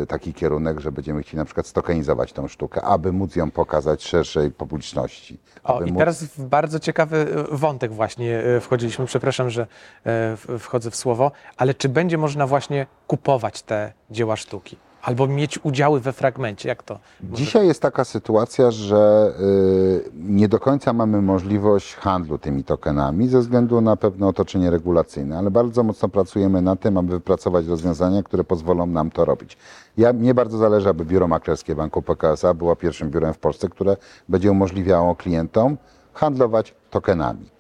taki 0.09 0.35
kierunek, 0.35 0.81
że 0.81 0.93
będziemy 0.93 1.23
chcieli 1.23 1.37
na 1.37 1.45
przykład 1.45 1.67
stokenizować 1.67 2.33
tą 2.33 2.49
sztukę, 2.49 2.83
aby 2.83 3.13
móc 3.13 3.37
ją 3.37 3.51
pokazać 3.51 4.05
szerszej 4.05 4.51
publiczności. 4.51 5.39
O, 5.65 5.83
i 5.83 5.93
móc- 5.93 5.99
teraz 5.99 6.25
w 6.25 6.45
bardzo 6.45 6.79
ciekawy 6.79 7.17
e, 7.53 7.57
wątek 7.57 7.93
właśnie 7.93 8.39
e, 8.39 8.61
wchodziliśmy. 8.61 9.07
Przepraszam, 9.07 9.51
że 9.51 9.67
e, 10.07 10.37
wchodzę 10.59 10.91
w 10.91 10.97
słowo, 10.97 11.33
ale 11.57 11.75
czy 11.75 11.89
będzie 11.89 12.19
można 12.19 12.47
właśnie 12.47 12.87
kupować 13.07 13.63
te 13.63 13.93
dzieła 14.11 14.37
sztuki? 14.37 14.77
Albo 15.03 15.27
mieć 15.27 15.59
udziały 15.65 16.01
we 16.01 16.13
fragmencie? 16.13 16.69
Jak 16.69 16.83
to? 16.83 16.99
może- 17.23 17.35
Dzisiaj 17.37 17.67
jest 17.67 17.83
taka 17.83 18.05
sytuacja, 18.05 18.71
że 18.71 19.33
y, 19.41 20.11
nie 20.15 20.49
do 20.49 20.59
końca 20.61 20.93
mamy 20.93 21.23
możliwość 21.23 21.95
handlu 21.95 22.39
tymi 22.39 22.65
tokenami 22.65 23.29
ze 23.29 23.41
względu 23.41 23.81
na 23.81 23.97
pewne 23.97 24.27
otoczenie 24.27 24.71
regulacyjne, 24.71 25.39
ale 25.39 25.51
bardzo 25.51 25.83
mocno 25.83 26.09
pracujemy 26.09 26.63
na 26.63 26.77
tym, 26.77 26.97
aby 26.99 27.09
wypracować 27.13 27.67
rozwiązania, 27.67 28.23
które 28.23 28.45
pozwolą 28.45 28.87
nam 28.87 29.11
to 29.11 29.25
robić. 29.25 29.57
Ja, 29.97 30.13
mnie 30.13 30.35
bardzo 30.35 30.59
zależy, 30.59 30.89
aby 30.89 31.05
biuro 31.05 31.29
maklerskie 31.29 31.75
Banku 31.75 32.03
PKSA 32.03 32.55
było 32.55 32.77
pierwszym 32.77 33.11
biurem 33.11 33.35
w 33.35 33.39
Polsce, 33.39 33.69
które 33.69 33.97
będzie 34.29 34.51
umożliwiało 34.51 35.15
klientom 35.17 35.77
handlować 36.15 36.75
tokenami. 36.91 37.51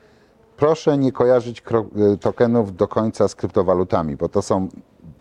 Proszę 0.56 0.98
nie 0.98 1.12
kojarzyć 1.12 1.62
y, 2.14 2.18
tokenów 2.18 2.76
do 2.76 2.88
końca 2.88 3.28
z 3.28 3.34
kryptowalutami, 3.34 4.16
bo 4.16 4.28
to 4.28 4.42
są, 4.42 4.68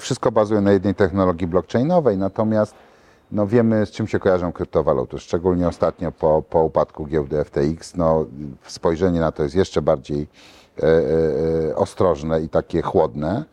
wszystko 0.01 0.31
bazuje 0.31 0.61
na 0.61 0.71
jednej 0.71 0.95
technologii 0.95 1.47
blockchainowej, 1.47 2.17
natomiast 2.17 2.75
no 3.31 3.47
wiemy, 3.47 3.85
z 3.85 3.91
czym 3.91 4.07
się 4.07 4.19
kojarzą 4.19 4.51
kryptowaluty, 4.51 5.19
szczególnie 5.19 5.67
ostatnio 5.67 6.11
po, 6.11 6.43
po 6.49 6.63
upadku 6.63 7.05
giełdy 7.05 7.43
FTX. 7.43 7.95
No, 7.95 8.25
spojrzenie 8.67 9.19
na 9.19 9.31
to 9.31 9.43
jest 9.43 9.55
jeszcze 9.55 9.81
bardziej 9.81 10.27
e, 10.77 10.83
e, 11.69 11.75
ostrożne 11.75 12.41
i 12.41 12.49
takie 12.49 12.81
chłodne. 12.81 13.45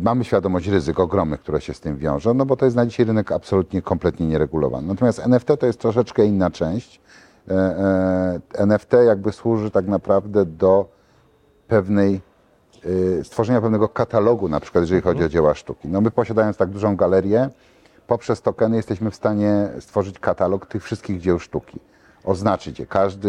Mamy 0.00 0.24
świadomość 0.24 0.68
ryzyk 0.68 1.00
ogromnych, 1.00 1.40
które 1.40 1.60
się 1.60 1.74
z 1.74 1.80
tym 1.80 1.96
wiążą, 1.96 2.34
no 2.34 2.46
bo 2.46 2.56
to 2.56 2.64
jest 2.64 2.76
na 2.76 2.86
dzisiaj 2.86 3.06
rynek 3.06 3.32
absolutnie, 3.32 3.82
kompletnie 3.82 4.26
nieregulowany. 4.26 4.88
Natomiast 4.88 5.18
NFT 5.18 5.48
to 5.58 5.66
jest 5.66 5.78
troszeczkę 5.78 6.26
inna 6.26 6.50
część. 6.50 7.00
E, 7.48 7.54
e, 7.54 8.40
NFT 8.54 8.92
jakby 9.06 9.32
służy 9.32 9.70
tak 9.70 9.86
naprawdę 9.86 10.46
do 10.46 10.88
pewnej, 11.68 12.20
stworzenia 13.22 13.60
pewnego 13.60 13.88
katalogu, 13.88 14.48
na 14.48 14.60
przykład 14.60 14.82
jeżeli 14.82 15.00
chodzi 15.00 15.24
o 15.24 15.28
dzieła 15.28 15.54
sztuki. 15.54 15.88
No 15.88 16.00
my 16.00 16.10
posiadając 16.10 16.56
tak 16.56 16.68
dużą 16.68 16.96
galerię, 16.96 17.48
poprzez 18.06 18.42
tokeny 18.42 18.76
jesteśmy 18.76 19.10
w 19.10 19.14
stanie 19.14 19.68
stworzyć 19.80 20.18
katalog 20.18 20.66
tych 20.66 20.84
wszystkich 20.84 21.20
dzieł 21.20 21.38
sztuki. 21.38 21.80
Oznaczyć 22.24 22.78
je. 22.78 22.86
Każdy, 22.86 23.28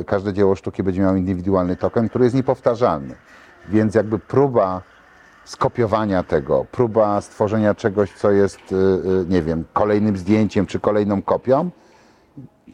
y, 0.00 0.04
każde 0.06 0.32
dzieło 0.32 0.54
sztuki 0.54 0.82
będzie 0.82 1.00
miało 1.00 1.16
indywidualny 1.16 1.76
token, 1.76 2.08
który 2.08 2.24
jest 2.24 2.36
niepowtarzalny. 2.36 3.14
Więc 3.68 3.94
jakby 3.94 4.18
próba 4.18 4.82
skopiowania 5.44 6.22
tego, 6.22 6.66
próba 6.72 7.20
stworzenia 7.20 7.74
czegoś, 7.74 8.12
co 8.12 8.30
jest, 8.30 8.72
y, 8.72 8.74
y, 8.74 9.26
nie 9.28 9.42
wiem, 9.42 9.64
kolejnym 9.72 10.16
zdjęciem 10.16 10.66
czy 10.66 10.80
kolejną 10.80 11.22
kopią, 11.22 11.70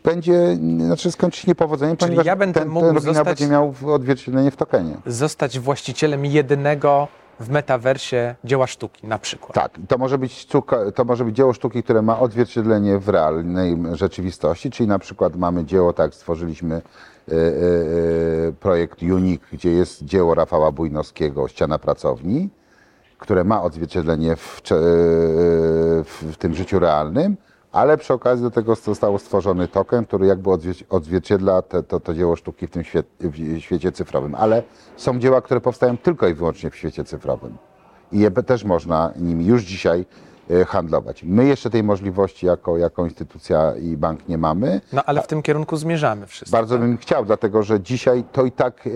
będzie, 0.05 0.57
znaczy 0.79 1.13
skończy 1.13 1.41
się 1.41 1.49
niepowodzeniem, 1.49 1.97
Czyli 1.97 2.09
ponieważ 2.09 2.27
ja 2.27 2.37
będę 2.37 2.61
ten, 2.61 2.69
mógł 2.69 2.87
ten 2.87 2.99
zostać- 2.99 3.25
będzie 3.25 3.47
miał 3.47 3.75
odzwierciedlenie 3.87 4.51
w 4.51 4.57
tokenie. 4.57 4.97
Zostać 5.07 5.59
właścicielem 5.59 6.27
jedynego 6.27 7.09
w 7.41 7.51
metaversie 7.51 8.35
dzieła 8.45 8.67
sztuki 8.67 9.07
na 9.07 9.19
przykład. 9.19 9.55
Tak, 9.55 9.73
to 9.89 9.99
może, 9.99 10.19
być 10.19 10.33
sztuka, 10.33 10.77
to 10.95 11.05
może 11.05 11.25
być 11.25 11.37
dzieło 11.37 11.53
sztuki, 11.53 11.83
które 11.83 12.03
ma 12.03 12.19
odzwierciedlenie 12.21 12.99
w 12.99 13.09
realnej 13.09 13.79
rzeczywistości, 13.93 14.71
czyli 14.71 14.89
na 14.89 14.99
przykład 14.99 15.37
mamy 15.37 15.65
dzieło, 15.65 15.93
tak 15.93 16.15
stworzyliśmy 16.15 16.75
e, 16.75 16.81
e, 17.33 18.53
projekt 18.53 19.03
Unique, 19.03 19.45
gdzie 19.53 19.71
jest 19.71 20.05
dzieło 20.05 20.35
Rafała 20.35 20.73
Bujnowskiego, 20.73 21.49
Ściana 21.49 21.79
Pracowni, 21.79 22.51
które 23.19 23.45
ma 23.45 23.63
odzwierciedlenie 23.63 24.37
w, 24.37 24.63
w, 26.05 26.33
w 26.33 26.37
tym 26.37 26.55
życiu 26.55 26.79
realnym, 26.79 27.37
ale 27.75 27.97
przy 27.99 28.15
okazji 28.15 28.43
do 28.45 28.51
tego 28.51 28.75
został 28.75 29.19
stworzony 29.19 29.69
token, 29.69 30.07
który 30.07 30.27
jakby 30.27 30.51
odzwier- 30.51 30.85
odzwierciedla 30.91 31.63
te, 31.63 31.83
to, 31.83 32.01
to 32.01 32.15
dzieło 32.15 32.37
sztuki 32.37 32.67
w 32.67 32.71
tym 32.71 32.83
świe- 32.83 33.03
w 33.21 33.61
świecie 33.61 33.93
cyfrowym. 33.93 34.35
Ale 34.35 34.63
są 34.97 35.19
dzieła, 35.19 35.41
które 35.41 35.61
powstają 35.61 35.97
tylko 35.99 36.29
i 36.29 36.35
wyłącznie 36.35 36.71
w 36.71 36.77
świecie 36.77 37.05
cyfrowym 37.05 37.57
i 38.13 38.19
je 38.19 38.31
też 38.31 38.65
można 38.65 39.13
nimi 39.17 39.47
już 39.47 39.63
dzisiaj 39.63 40.07
e, 40.51 40.65
handlować. 40.65 41.23
My 41.23 41.45
jeszcze 41.47 41.71
tej 41.71 41.83
możliwości 41.83 42.47
jako, 42.47 42.79
jako 42.79 43.05
instytucja 43.05 43.77
i 43.77 43.97
bank 43.97 44.29
nie 44.29 44.39
mamy. 44.39 44.81
No 44.93 45.03
ale 45.07 45.23
w 45.23 45.27
tym 45.27 45.43
kierunku 45.43 45.77
zmierzamy 45.77 46.27
wszyscy. 46.27 46.53
Bardzo 46.53 46.79
bym 46.79 46.97
chciał, 46.99 47.25
dlatego 47.25 47.63
że 47.63 47.81
dzisiaj 47.81 48.25
to 48.33 48.45
i 48.45 48.53
tak 48.53 48.87
e, 48.87 48.91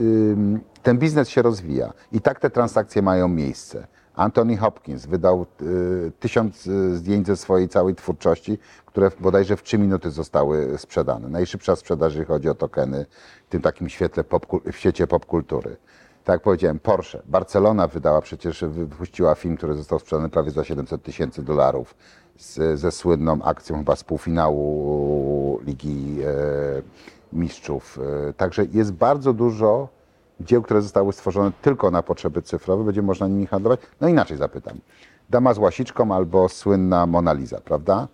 ym, 0.00 0.60
ten 0.82 0.98
biznes 0.98 1.28
się 1.28 1.42
rozwija 1.42 1.92
i 2.12 2.20
tak 2.20 2.40
te 2.40 2.50
transakcje 2.50 3.02
mają 3.02 3.28
miejsce. 3.28 3.86
Anthony 4.14 4.56
Hopkins 4.56 5.06
wydał 5.06 5.46
y, 5.62 6.12
tysiąc 6.20 6.66
y, 6.66 6.96
zdjęć 6.96 7.26
ze 7.26 7.36
swojej 7.36 7.68
całej 7.68 7.94
twórczości, 7.94 8.58
które 8.86 9.10
bodajże 9.20 9.56
w 9.56 9.62
trzy 9.62 9.78
minuty 9.78 10.10
zostały 10.10 10.78
sprzedane. 10.78 11.28
Najszybsza 11.28 11.76
sprzedaż, 11.76 12.12
jeżeli 12.12 12.26
chodzi 12.26 12.48
o 12.48 12.54
tokeny 12.54 13.06
w 13.46 13.50
tym 13.50 13.62
takim 13.62 13.88
świetle 13.88 14.24
pop, 14.24 14.46
w 14.72 14.76
świecie 14.76 15.06
popkultury. 15.06 15.76
Tak 16.24 16.34
jak 16.34 16.42
powiedziałem, 16.42 16.78
Porsche. 16.78 17.22
Barcelona 17.26 17.86
wydała 17.86 18.20
przecież, 18.20 18.60
wy- 18.64 18.86
wypuściła 18.86 19.34
film, 19.34 19.56
który 19.56 19.74
został 19.74 19.98
sprzedany 19.98 20.28
prawie 20.28 20.50
za 20.50 20.64
700 20.64 21.02
tysięcy 21.02 21.42
dolarów 21.42 21.94
ze 22.74 22.90
słynną 22.92 23.42
akcją 23.42 23.76
chyba 23.76 23.96
z 23.96 24.04
półfinału 24.04 25.60
Ligi 25.64 26.16
e, 26.22 26.26
Mistrzów. 27.32 27.98
E, 28.28 28.32
także 28.32 28.64
jest 28.72 28.92
bardzo 28.92 29.32
dużo 29.32 29.88
dzieł, 30.40 30.62
które 30.62 30.82
zostały 30.82 31.12
stworzone 31.12 31.52
tylko 31.62 31.90
na 31.90 32.02
potrzeby 32.02 32.42
cyfrowe, 32.42 32.84
będzie 32.84 33.02
można 33.02 33.28
nimi 33.28 33.46
handlować. 33.46 33.80
No 34.00 34.08
inaczej 34.08 34.36
zapytam. 34.36 34.78
Dama 35.30 35.54
z 35.54 35.58
łasiczką 35.58 36.14
albo 36.14 36.48
słynna 36.48 37.06
Mona 37.06 37.32
Lisa, 37.32 37.60
prawda? 37.64 38.08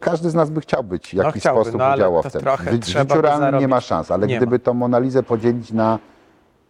Każdy 0.00 0.30
z 0.30 0.34
nas 0.34 0.50
by 0.50 0.60
chciał 0.60 0.84
być 0.84 1.10
w 1.10 1.14
No 1.14 1.22
jakiś 1.22 1.42
chciałby, 1.42 1.60
sposób 1.60 1.80
no 1.80 1.94
udziałowcem. 1.94 2.42
W 2.80 2.84
życiu 2.84 3.20
realnym 3.20 3.60
nie 3.60 3.68
ma 3.68 3.80
szans, 3.80 4.10
ale 4.10 4.26
Nie 4.26 4.36
gdyby 4.36 4.58
to 4.58 4.74
Monalizę 4.74 5.22
podzielić 5.22 5.72
na 5.72 5.98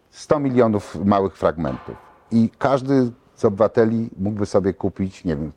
100 0.09 0.39
milionów 0.39 0.95
małych 1.05 1.37
fragmentów 1.37 1.95
i 2.31 2.49
każdy 2.57 3.11
z 3.35 3.45
obywateli 3.45 4.09
mógłby 4.17 4.45
sobie 4.45 4.73
kupić, 4.73 5.23
nie 5.25 5.35
wiem, 5.35 5.51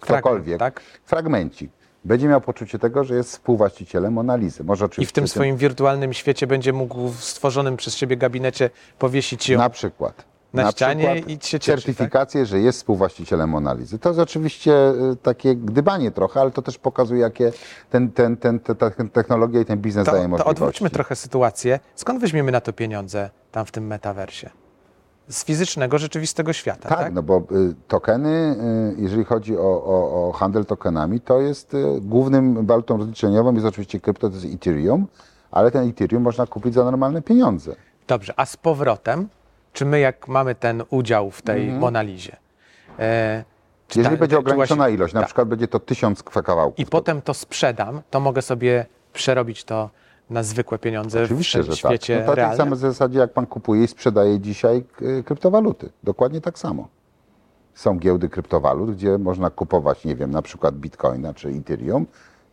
ktokolwiek, 0.00 0.58
tak? 0.58 0.80
fragmencik, 1.04 1.70
będzie 2.04 2.28
miał 2.28 2.40
poczucie 2.40 2.78
tego, 2.78 3.04
że 3.04 3.14
jest 3.14 3.30
współwłaścicielem 3.30 4.12
Monalizy. 4.12 4.64
Może 4.64 4.84
I 4.84 4.86
oczywiście 4.86 5.10
w 5.10 5.12
tym 5.12 5.28
swoim 5.28 5.56
wirtualnym 5.56 6.12
świecie 6.12 6.46
będzie 6.46 6.72
mógł 6.72 7.08
w 7.08 7.24
stworzonym 7.24 7.76
przez 7.76 7.96
siebie 7.96 8.16
gabinecie 8.16 8.70
powiesić 8.98 9.48
ją. 9.48 9.58
Na 9.58 9.70
przykład. 9.70 10.24
Na 10.54 10.70
ścianie 10.70 11.04
przykład 11.14 11.28
i 11.28 11.32
się 11.32 11.58
cieszy, 11.60 11.60
tak? 11.60 11.80
Certyfikację, 11.84 12.46
że 12.46 12.60
jest 12.60 12.78
współwłaścicielem 12.78 13.50
Monalizy. 13.50 13.98
To 13.98 14.08
jest 14.08 14.20
oczywiście 14.20 14.72
y, 15.12 15.16
takie 15.22 15.56
gdybanie 15.56 16.10
trochę, 16.10 16.40
ale 16.40 16.50
to 16.50 16.62
też 16.62 16.78
pokazuje, 16.78 17.20
jakie 17.20 17.52
ten, 17.90 18.10
ten, 18.12 18.36
ten, 18.36 18.60
te- 18.60 18.74
ta 18.74 18.90
technologia 19.12 19.60
i 19.60 19.64
ten 19.64 19.78
biznes 19.78 20.06
To, 20.06 20.12
daje 20.12 20.22
to 20.24 20.28
możliwości. 20.28 20.50
odwróćmy 20.62 20.90
trochę 20.90 21.16
sytuację. 21.16 21.80
Skąd 21.94 22.20
weźmiemy 22.20 22.52
na 22.52 22.60
to 22.60 22.72
pieniądze 22.72 23.30
tam 23.52 23.66
w 23.66 23.70
tym 23.70 23.86
metaversie? 23.86 24.50
Z 25.28 25.44
fizycznego, 25.44 25.98
rzeczywistego 25.98 26.52
świata, 26.52 26.88
tak? 26.88 26.98
Tak, 26.98 27.12
no 27.12 27.22
bo 27.22 27.36
y, 27.38 27.74
tokeny, 27.88 28.56
y, 28.98 29.02
jeżeli 29.02 29.24
chodzi 29.24 29.56
o, 29.56 29.60
o, 29.84 30.28
o 30.28 30.32
handel 30.32 30.64
tokenami, 30.66 31.20
to 31.20 31.40
jest 31.40 31.74
y, 31.74 31.84
głównym 32.00 32.66
walutą 32.66 32.96
rozliczeniową, 32.96 33.54
jest 33.54 33.66
oczywiście 33.66 34.00
krypto, 34.00 34.28
to 34.28 34.34
jest 34.34 34.46
Ethereum, 34.54 35.06
ale 35.50 35.70
ten 35.70 35.88
Ethereum 35.88 36.22
można 36.22 36.46
kupić 36.46 36.74
za 36.74 36.84
normalne 36.84 37.22
pieniądze. 37.22 37.74
Dobrze, 38.08 38.32
a 38.36 38.46
z 38.46 38.56
powrotem, 38.56 39.28
czy 39.72 39.84
my 39.84 39.98
jak 40.00 40.28
mamy 40.28 40.54
ten 40.54 40.82
udział 40.90 41.30
w 41.30 41.42
tej 41.42 41.70
Monalizie? 41.72 42.36
E, 42.98 43.44
czy 43.88 43.98
Mhm. 44.00 44.04
Jeżeli 44.04 44.16
ta- 44.16 44.20
będzie 44.20 44.38
ograniczona 44.38 44.88
ilość, 44.88 45.14
na 45.14 45.20
tak. 45.20 45.26
przykład 45.28 45.48
będzie 45.48 45.68
to 45.68 45.78
tysiąc 45.80 46.22
kawałków. 46.22 46.78
I 46.78 46.84
to- 46.84 46.90
potem 46.90 47.22
to 47.22 47.34
sprzedam, 47.34 48.02
to 48.10 48.20
mogę 48.20 48.42
sobie 48.42 48.86
przerobić 49.12 49.64
to 49.64 49.90
na 50.30 50.42
zwykłe 50.42 50.78
pieniądze 50.78 51.22
Oczywiście, 51.22 51.62
w 51.62 51.66
że 51.66 51.76
świecie 51.76 52.16
tak. 52.16 52.26
No 52.26 52.32
to 52.32 52.34
realnym. 52.34 52.56
samej 52.56 52.78
zasadzie, 52.78 53.18
jak 53.18 53.32
pan 53.32 53.46
kupuje 53.46 53.84
i 53.84 53.88
sprzedaje 53.88 54.40
dzisiaj 54.40 54.84
y, 55.02 55.24
kryptowaluty. 55.24 55.90
Dokładnie 56.02 56.40
tak 56.40 56.58
samo. 56.58 56.88
Są 57.74 57.98
giełdy 57.98 58.28
kryptowalut, 58.28 58.90
gdzie 58.90 59.18
można 59.18 59.50
kupować, 59.50 60.04
nie 60.04 60.16
wiem, 60.16 60.30
na 60.30 60.42
przykład 60.42 60.74
bitcoina 60.74 61.34
czy 61.34 61.48
ethereum 61.48 62.06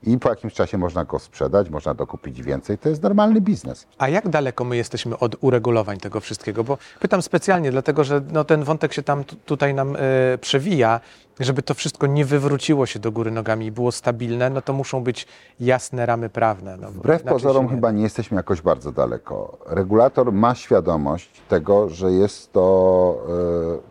i 0.03 0.17
po 0.19 0.29
jakimś 0.29 0.53
czasie 0.53 0.77
można 0.77 1.05
go 1.05 1.19
sprzedać, 1.19 1.69
można 1.69 1.93
dokupić 1.93 2.41
więcej. 2.43 2.77
To 2.77 2.89
jest 2.89 3.03
normalny 3.03 3.41
biznes. 3.41 3.87
A 3.97 4.09
jak 4.09 4.29
daleko 4.29 4.63
my 4.63 4.77
jesteśmy 4.77 5.19
od 5.19 5.35
uregulowań 5.41 5.97
tego 5.97 6.19
wszystkiego? 6.19 6.63
Bo 6.63 6.77
pytam 6.99 7.21
specjalnie, 7.21 7.71
dlatego 7.71 8.03
że 8.03 8.21
no, 8.31 8.43
ten 8.43 8.63
wątek 8.63 8.93
się 8.93 9.03
tam 9.03 9.23
tu- 9.23 9.35
tutaj 9.35 9.73
nam 9.73 9.95
e, 9.95 9.99
przewija, 10.37 10.99
żeby 11.39 11.61
to 11.63 11.73
wszystko 11.73 12.07
nie 12.07 12.25
wywróciło 12.25 12.85
się 12.85 12.99
do 12.99 13.11
góry 13.11 13.31
nogami 13.31 13.65
i 13.65 13.71
było 13.71 13.91
stabilne, 13.91 14.49
no 14.49 14.61
to 14.61 14.73
muszą 14.73 15.03
być 15.03 15.27
jasne 15.59 16.05
ramy 16.05 16.29
prawne. 16.29 16.77
No, 16.81 16.91
Wbrew 16.91 17.23
pozorom 17.23 17.65
nie 17.65 17.71
chyba 17.71 17.91
nie 17.91 18.03
jesteśmy 18.03 18.37
jakoś 18.37 18.61
bardzo 18.61 18.91
daleko. 18.91 19.57
Regulator 19.65 20.33
ma 20.33 20.55
świadomość 20.55 21.41
tego, 21.49 21.89
że 21.89 22.11
jest 22.11 22.51
to 22.53 23.17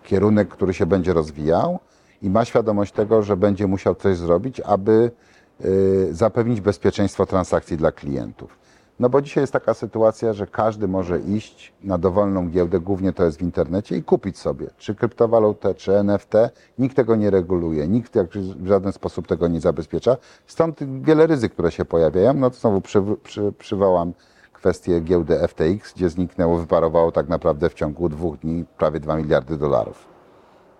e, 0.02 0.06
kierunek, 0.08 0.48
który 0.48 0.75
się 0.75 0.86
będzie 0.86 1.12
rozwijał 1.12 1.78
i 2.22 2.30
ma 2.30 2.44
świadomość 2.44 2.92
tego, 2.92 3.22
że 3.22 3.36
będzie 3.36 3.66
musiał 3.66 3.94
coś 3.94 4.16
zrobić, 4.16 4.60
aby 4.60 5.10
zapewnić 6.10 6.60
bezpieczeństwo 6.60 7.26
transakcji 7.26 7.76
dla 7.76 7.92
klientów. 7.92 8.58
No 9.00 9.08
bo 9.08 9.22
dzisiaj 9.22 9.42
jest 9.42 9.52
taka 9.52 9.75
sytuacja, 9.75 10.32
że 10.32 10.46
każdy 10.46 10.88
może 10.88 11.20
iść 11.20 11.72
na 11.84 11.98
dowolną 11.98 12.48
giełdę, 12.50 12.80
głównie 12.80 13.12
to 13.12 13.25
jest 13.25 13.38
w 13.38 13.42
internecie, 13.42 13.96
i 13.96 14.02
kupić 14.02 14.38
sobie 14.38 14.66
czy 14.78 14.94
kryptowalutę, 14.94 15.75
czy 15.75 15.96
NFT. 15.98 16.32
Nikt 16.78 16.96
tego 16.96 17.16
nie 17.16 17.30
reguluje, 17.30 17.88
nikt 17.88 18.18
w 18.56 18.66
żaden 18.66 18.92
sposób 18.92 19.26
tego 19.26 19.48
nie 19.48 19.60
zabezpiecza. 19.60 20.16
Stąd 20.46 20.78
wiele 21.02 21.26
ryzyk, 21.26 21.52
które 21.52 21.70
się 21.70 21.84
pojawiają. 21.84 22.34
No 22.34 22.50
to 22.50 22.56
znowu 22.56 22.80
przy, 22.80 23.02
przy, 23.22 23.52
przywołam 23.58 24.12
kwestię 24.52 25.00
giełdy 25.00 25.38
FTX, 25.48 25.94
gdzie 25.94 26.10
zniknęło, 26.10 26.58
wyparowało 26.58 27.12
tak 27.12 27.28
naprawdę 27.28 27.68
w 27.68 27.75
ciągu 27.75 28.08
dwóch 28.08 28.38
dni 28.38 28.64
prawie 28.78 29.00
2 29.00 29.16
miliardy 29.16 29.58
dolarów 29.58 30.16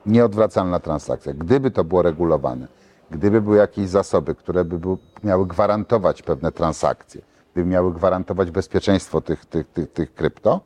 nieodwracalna 0.07 0.81
transakcja. 0.81 1.35
Gdyby 1.35 1.71
to 1.71 1.85
było 1.85 2.03
regulowane, 2.03 2.69
gdyby 3.11 3.43
były 3.43 3.57
jakieś 3.57 3.89
zasoby, 3.89 4.35
które 4.35 4.65
by 4.65 4.79
był, 4.79 4.99
miały 5.25 5.47
gwarantować 5.47 6.23
pewne 6.23 6.53
transakcje, 6.53 7.21
gdyby 7.53 7.71
miały 7.71 7.93
gwarantować 7.93 8.51
bezpieczeństwo 8.51 9.21
tych, 9.21 9.45
tych, 9.45 9.67
tych, 9.67 9.93
tych 9.93 10.15
krypto, 10.15 10.61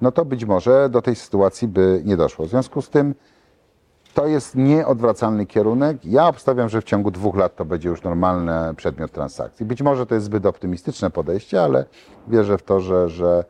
no 0.00 0.12
to 0.12 0.24
być 0.24 0.44
może 0.44 0.88
do 0.88 1.02
tej 1.02 1.16
sytuacji 1.16 1.68
by 1.68 2.02
nie 2.04 2.16
doszło. 2.16 2.46
W 2.46 2.48
związku 2.48 2.82
z 2.82 2.90
tym 2.90 3.14
to 4.14 4.26
jest 4.26 4.54
nieodwracalny 4.54 5.46
kierunek. 5.46 6.04
Ja 6.04 6.28
obstawiam, 6.28 6.68
że 6.68 6.80
w 6.80 6.84
ciągu 6.84 7.10
dwóch 7.10 7.36
lat 7.36 7.56
to 7.56 7.64
będzie 7.64 7.88
już 7.88 8.02
normalny 8.02 8.74
przedmiot 8.74 9.12
transakcji. 9.12 9.66
Być 9.66 9.82
może 9.82 10.06
to 10.06 10.14
jest 10.14 10.26
zbyt 10.26 10.46
optymistyczne 10.46 11.10
podejście, 11.10 11.62
ale 11.62 11.84
wierzę 12.28 12.58
w 12.58 12.62
to, 12.62 12.80
że, 12.80 13.08
że 13.08 13.44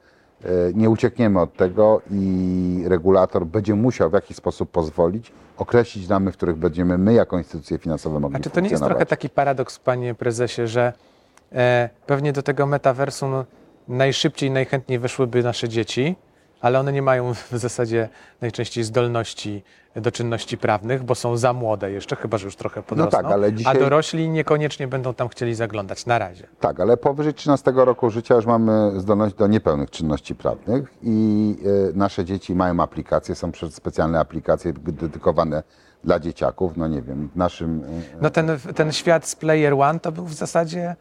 nie 0.75 0.91
uciekniemy 0.91 1.41
od 1.41 1.57
tego 1.57 2.01
i 2.11 2.85
regulator 2.87 3.47
będzie 3.47 3.75
musiał 3.75 4.11
w 4.11 4.13
jakiś 4.13 4.37
sposób 4.37 4.71
pozwolić 4.71 5.33
określić 5.59 6.09
ramy, 6.09 6.33
w 6.33 6.37
których 6.37 6.57
będziemy 6.57 6.99
my 6.99 7.15
jako 7.15 7.39
instytucje 7.39 7.79
finansowe 7.79 8.21
mogli 8.21 8.37
A 8.37 8.41
czy 8.41 8.51
to 8.51 8.61
nie 8.61 8.69
jest 8.69 8.85
trochę 8.85 9.07
taki 9.07 9.29
paradoks, 9.29 9.79
panie 9.79 10.15
prezesie, 10.15 10.67
że 10.67 10.93
e, 11.53 11.91
pewnie 12.07 12.33
do 12.33 12.43
tego 12.43 12.67
metaversum 12.67 13.45
najszybciej, 13.89 14.51
najchętniej 14.51 14.99
weszłyby 14.99 15.43
nasze 15.43 15.69
dzieci, 15.69 16.17
ale 16.61 16.81
one 16.81 16.93
nie 16.93 17.03
mają 17.03 17.35
w 17.35 17.49
zasadzie 17.59 18.09
najczęściej 18.41 18.85
zdolności 18.85 19.63
do 19.97 20.11
czynności 20.13 20.59
prawnych, 20.59 21.03
bo 21.05 21.15
są 21.15 21.37
za 21.37 21.53
młode 21.53 21.91
jeszcze, 21.91 22.17
chyba 22.17 22.39
że 22.39 22.45
już 22.45 22.57
trochę 22.57 22.83
podrosną, 22.83 23.11
tak, 23.23 23.27
ale 23.33 23.53
dzisiaj- 23.53 23.77
a 23.77 23.81
dorośli 23.81 24.29
niekoniecznie 24.29 24.89
będą 24.89 25.15
tam 25.15 25.29
chcieli 25.29 25.55
zaglądać. 25.55 26.07
Na 26.07 26.19
razie. 26.19 26.47
Tak, 26.61 26.81
ale 26.81 26.97
powyżej 26.97 27.35
13 27.35 27.73
roku 27.85 28.11
życia 28.11 28.35
już 28.35 28.47
mamy 28.47 29.01
zdolność 29.01 29.35
do 29.35 29.47
niepełnych 29.47 29.91
czynności 29.91 30.35
prawnych 30.35 30.95
i 31.03 31.57
e, 31.91 31.97
nasze 31.99 32.25
dzieci 32.25 32.55
mają 32.55 32.81
aplikacje, 32.81 33.35
są 33.35 33.53
specjalne 33.71 34.21
aplikacje 34.21 34.73
dedykowane 34.73 35.63
dla 36.05 36.21
dzieciaków, 36.21 36.77
no 36.77 36.89
nie 36.89 37.03
wiem, 37.03 37.29
w 37.35 37.37
naszym... 37.37 37.85
e, 37.85 38.17
No 38.23 38.31
ten, 38.31 38.51
ten 38.75 38.93
świat 38.93 39.27
z 39.27 39.37
Player 39.37 39.75
One 39.75 40.01
to 40.01 40.13
był 40.13 40.25
w 40.25 40.35
zasadzie 40.35 40.97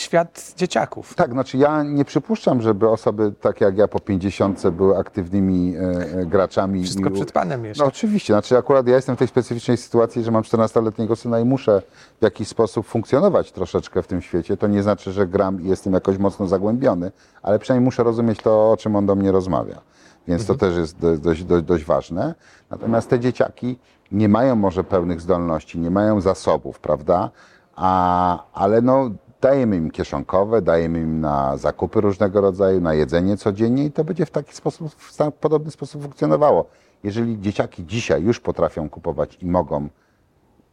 świat 0.00 0.54
dzieciaków. 0.56 1.14
Tak, 1.14 1.32
znaczy 1.32 1.58
ja 1.58 1.82
nie 1.82 2.04
przypuszczam, 2.04 2.62
żeby 2.62 2.88
osoby 2.88 3.32
takie 3.40 3.64
jak 3.64 3.78
ja 3.78 3.88
po 3.88 4.00
50 4.00 4.70
były 4.70 4.98
aktywnymi 4.98 5.76
e, 5.76 5.80
e, 5.80 6.26
graczami. 6.26 6.84
Wszystko 6.84 7.10
przed 7.10 7.32
panem 7.32 7.64
jeszcze. 7.64 7.82
No 7.82 7.88
oczywiście, 7.88 8.32
znaczy 8.32 8.58
akurat 8.58 8.86
ja 8.86 8.96
jestem 8.96 9.16
w 9.16 9.18
tej 9.18 9.28
specyficznej 9.28 9.76
sytuacji, 9.76 10.24
że 10.24 10.30
mam 10.30 10.42
14-letniego 10.42 11.16
syna 11.16 11.40
i 11.40 11.44
muszę 11.44 11.82
w 12.20 12.24
jakiś 12.24 12.48
sposób 12.48 12.86
funkcjonować 12.86 13.52
troszeczkę 13.52 14.02
w 14.02 14.06
tym 14.06 14.22
świecie. 14.22 14.56
To 14.56 14.66
nie 14.66 14.82
znaczy, 14.82 15.12
że 15.12 15.26
gram 15.26 15.62
i 15.62 15.68
jestem 15.68 15.92
jakoś 15.92 16.18
mocno 16.18 16.46
zagłębiony, 16.46 17.12
ale 17.42 17.58
przynajmniej 17.58 17.84
muszę 17.84 18.02
rozumieć 18.02 18.42
to, 18.42 18.70
o 18.72 18.76
czym 18.76 18.96
on 18.96 19.06
do 19.06 19.14
mnie 19.14 19.32
rozmawia. 19.32 19.80
Więc 20.28 20.46
to 20.46 20.54
też 20.54 20.76
jest 20.76 20.98
do- 20.98 21.18
dość, 21.18 21.44
dość, 21.44 21.64
dość 21.64 21.84
ważne. 21.84 22.34
Natomiast 22.70 23.10
te 23.10 23.20
dzieciaki 23.20 23.78
nie 24.12 24.28
mają 24.28 24.56
może 24.56 24.84
pełnych 24.84 25.20
zdolności, 25.20 25.78
nie 25.78 25.90
mają 25.90 26.20
zasobów, 26.20 26.80
prawda? 26.80 27.30
A, 27.76 28.44
ale 28.52 28.82
no, 28.82 29.10
dajemy 29.40 29.76
im 29.76 29.90
kieszonkowe, 29.90 30.62
dajemy 30.62 31.00
im 31.00 31.20
na 31.20 31.56
zakupy 31.56 32.00
różnego 32.00 32.40
rodzaju, 32.40 32.80
na 32.80 32.94
jedzenie 32.94 33.36
codziennie 33.36 33.84
i 33.84 33.90
to 33.90 34.04
będzie 34.04 34.26
w 34.26 34.30
taki 34.30 34.54
sposób, 34.54 34.90
w 34.90 35.32
podobny 35.40 35.70
sposób 35.70 36.02
funkcjonowało. 36.02 36.64
Jeżeli 37.04 37.40
dzieciaki 37.40 37.86
dzisiaj 37.86 38.22
już 38.22 38.40
potrafią 38.40 38.90
kupować 38.90 39.38
i 39.42 39.46
mogą 39.46 39.88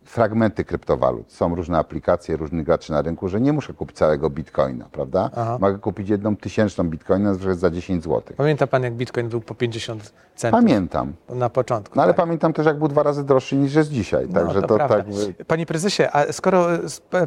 fragmenty 0.05 0.63
kryptowalut, 0.63 1.31
są 1.31 1.55
różne 1.55 1.77
aplikacje, 1.77 2.37
różnych 2.37 2.65
graczy 2.65 2.91
na 2.91 3.01
rynku, 3.01 3.29
że 3.29 3.41
nie 3.41 3.53
muszę 3.53 3.73
kupić 3.73 3.97
całego 3.97 4.29
bitcoina, 4.29 4.85
prawda? 4.91 5.29
Aha. 5.35 5.57
Mogę 5.61 5.77
kupić 5.77 6.09
jedną 6.09 6.35
tysięczną 6.35 6.83
bitcoina 6.83 7.33
za 7.33 7.69
10 7.71 8.03
zł. 8.03 8.21
Pamięta 8.37 8.67
pan, 8.67 8.83
jak 8.83 8.93
bitcoin 8.93 9.29
był 9.29 9.41
po 9.41 9.55
50 9.55 10.13
centów 10.35 10.59
Pamiętam. 10.59 11.13
na 11.29 11.49
początku? 11.49 11.95
No 11.95 12.03
ale 12.03 12.13
tak? 12.13 12.25
pamiętam 12.25 12.53
też, 12.53 12.65
jak 12.65 12.79
był 12.79 12.87
dwa 12.87 13.03
razy 13.03 13.23
droższy 13.23 13.55
niż 13.55 13.75
jest 13.75 13.91
dzisiaj. 13.91 14.27
Także 14.27 14.61
no, 14.61 14.67
to, 14.67 14.75
prawda. 14.75 14.97
tak. 14.97 15.47
Panie 15.47 15.65
prezesie, 15.65 16.03
a 16.11 16.33
skoro 16.33 16.67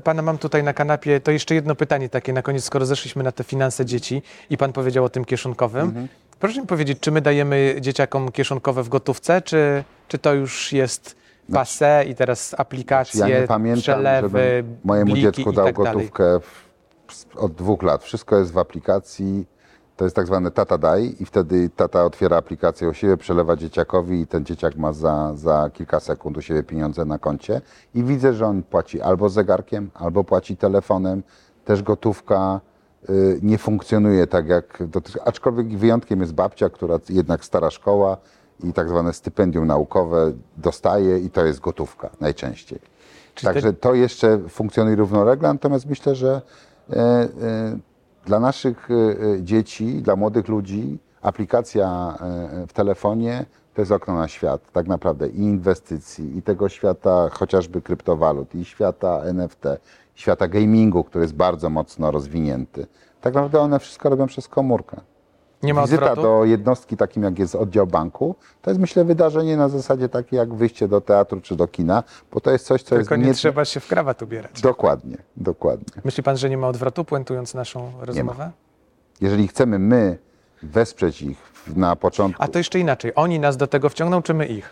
pana 0.04 0.22
mam 0.22 0.38
tutaj 0.38 0.62
na 0.62 0.72
kanapie, 0.72 1.20
to 1.20 1.30
jeszcze 1.30 1.54
jedno 1.54 1.74
pytanie 1.74 2.08
takie 2.08 2.32
na 2.32 2.42
koniec, 2.42 2.64
skoro 2.64 2.86
zeszliśmy 2.86 3.22
na 3.22 3.32
te 3.32 3.44
finanse 3.44 3.84
dzieci 3.84 4.22
i 4.50 4.56
pan 4.56 4.72
powiedział 4.72 5.04
o 5.04 5.08
tym 5.08 5.24
kieszonkowym. 5.24 5.82
Mhm. 5.82 6.08
Proszę 6.40 6.60
mi 6.60 6.66
powiedzieć, 6.66 7.00
czy 7.00 7.10
my 7.10 7.20
dajemy 7.20 7.76
dzieciakom 7.80 8.32
kieszonkowe 8.32 8.82
w 8.82 8.88
gotówce, 8.88 9.42
czy, 9.42 9.84
czy 10.08 10.18
to 10.18 10.34
już 10.34 10.72
jest 10.72 11.17
passe 11.52 12.04
i 12.08 12.14
teraz 12.14 12.54
aplikacje, 12.58 13.20
Ja 13.28 13.40
nie 13.40 13.46
pamiętam, 13.46 13.82
przelewy, 13.82 14.64
mojemu 14.84 15.16
dziecku 15.16 15.52
dał 15.52 15.66
tak 15.66 15.74
gotówkę 15.74 16.40
w, 16.40 16.68
od 17.36 17.52
dwóch 17.52 17.82
lat. 17.82 18.04
Wszystko 18.04 18.38
jest 18.38 18.52
w 18.52 18.58
aplikacji. 18.58 19.46
To 19.96 20.04
jest 20.04 20.16
tak 20.16 20.26
zwany 20.26 20.50
tata 20.50 20.78
daj 20.78 21.16
i 21.20 21.24
wtedy 21.24 21.70
tata 21.76 22.04
otwiera 22.04 22.36
aplikację 22.36 22.88
u 22.88 22.94
siebie, 22.94 23.16
przelewa 23.16 23.56
dzieciakowi 23.56 24.20
i 24.20 24.26
ten 24.26 24.44
dzieciak 24.44 24.76
ma 24.76 24.92
za, 24.92 25.32
za 25.34 25.70
kilka 25.72 26.00
sekund 26.00 26.36
u 26.36 26.42
siebie 26.42 26.62
pieniądze 26.62 27.04
na 27.04 27.18
koncie 27.18 27.60
i 27.94 28.04
widzę, 28.04 28.34
że 28.34 28.46
on 28.46 28.62
płaci 28.62 29.00
albo 29.00 29.28
zegarkiem, 29.28 29.90
albo 29.94 30.24
płaci 30.24 30.56
telefonem. 30.56 31.22
Też 31.64 31.82
gotówka 31.82 32.60
y, 33.10 33.38
nie 33.42 33.58
funkcjonuje 33.58 34.26
tak 34.26 34.48
jak 34.48 34.82
dotychczas, 34.86 35.22
aczkolwiek 35.26 35.78
wyjątkiem 35.78 36.20
jest 36.20 36.34
babcia, 36.34 36.68
która 36.70 36.98
jednak 37.08 37.44
stara 37.44 37.70
szkoła 37.70 38.16
i 38.64 38.72
tak 38.72 38.88
zwane 38.88 39.12
stypendium 39.12 39.66
naukowe 39.66 40.32
dostaje 40.56 41.18
i 41.18 41.30
to 41.30 41.46
jest 41.46 41.60
gotówka 41.60 42.10
najczęściej. 42.20 42.78
Czy 43.34 43.44
Także 43.44 43.72
to 43.72 43.94
jeszcze 43.94 44.38
funkcjonuje 44.48 44.96
równolegle, 44.96 45.52
natomiast 45.52 45.86
myślę, 45.86 46.14
że 46.14 46.42
e, 46.90 46.96
e, 46.96 47.28
dla 48.26 48.40
naszych 48.40 48.90
e, 48.90 48.94
e, 48.94 49.42
dzieci, 49.42 50.02
dla 50.02 50.16
młodych 50.16 50.48
ludzi 50.48 50.98
aplikacja 51.22 52.18
e, 52.20 52.66
w 52.66 52.72
telefonie 52.72 53.46
to 53.74 53.82
jest 53.82 53.92
okno 53.92 54.14
na 54.14 54.28
świat 54.28 54.72
tak 54.72 54.86
naprawdę 54.86 55.28
i 55.28 55.38
inwestycji, 55.38 56.38
i 56.38 56.42
tego 56.42 56.68
świata 56.68 57.28
chociażby 57.32 57.82
kryptowalut, 57.82 58.54
i 58.54 58.64
świata 58.64 59.20
NFT, 59.24 59.64
świata 60.14 60.48
gamingu, 60.48 61.04
który 61.04 61.24
jest 61.24 61.34
bardzo 61.34 61.70
mocno 61.70 62.10
rozwinięty. 62.10 62.86
Tak 63.20 63.34
naprawdę 63.34 63.60
one 63.60 63.78
wszystko 63.78 64.08
robią 64.08 64.26
przez 64.26 64.48
komórkę. 64.48 65.00
Nie 65.62 65.74
ma 65.74 65.82
Wizyta 65.82 66.02
odwrotu? 66.12 66.22
do 66.22 66.44
jednostki 66.44 66.96
takim 66.96 67.22
jak 67.22 67.38
jest 67.38 67.54
oddział 67.54 67.86
banku, 67.86 68.34
to 68.62 68.70
jest 68.70 68.80
myślę 68.80 69.04
wydarzenie 69.04 69.56
na 69.56 69.68
zasadzie 69.68 70.08
takie 70.08 70.36
jak 70.36 70.54
wyjście 70.54 70.88
do 70.88 71.00
teatru 71.00 71.40
czy 71.40 71.56
do 71.56 71.68
kina, 71.68 72.02
bo 72.32 72.40
to 72.40 72.50
jest 72.50 72.66
coś, 72.66 72.82
co 72.82 72.96
Tylko 72.96 73.14
jest 73.14 73.26
nie 73.26 73.34
trzeba 73.34 73.64
się 73.64 73.80
w 73.80 73.88
krawat 73.88 74.22
ubierać. 74.22 74.60
Dokładnie, 74.60 75.16
dokładnie. 75.36 76.02
Myśli 76.04 76.22
pan, 76.22 76.36
że 76.36 76.50
nie 76.50 76.58
ma 76.58 76.68
odwrotu, 76.68 77.04
puentując 77.04 77.54
naszą 77.54 77.92
rozmowę? 78.00 78.50
Jeżeli 79.20 79.48
chcemy 79.48 79.78
my 79.78 80.18
wesprzeć 80.62 81.22
ich 81.22 81.38
na 81.76 81.96
początku, 81.96 82.42
A 82.42 82.48
to 82.48 82.58
jeszcze 82.58 82.78
inaczej. 82.78 83.12
Oni 83.14 83.40
nas 83.40 83.56
do 83.56 83.66
tego 83.66 83.88
wciągną, 83.88 84.22
czy 84.22 84.34
my 84.34 84.46
ich? 84.46 84.70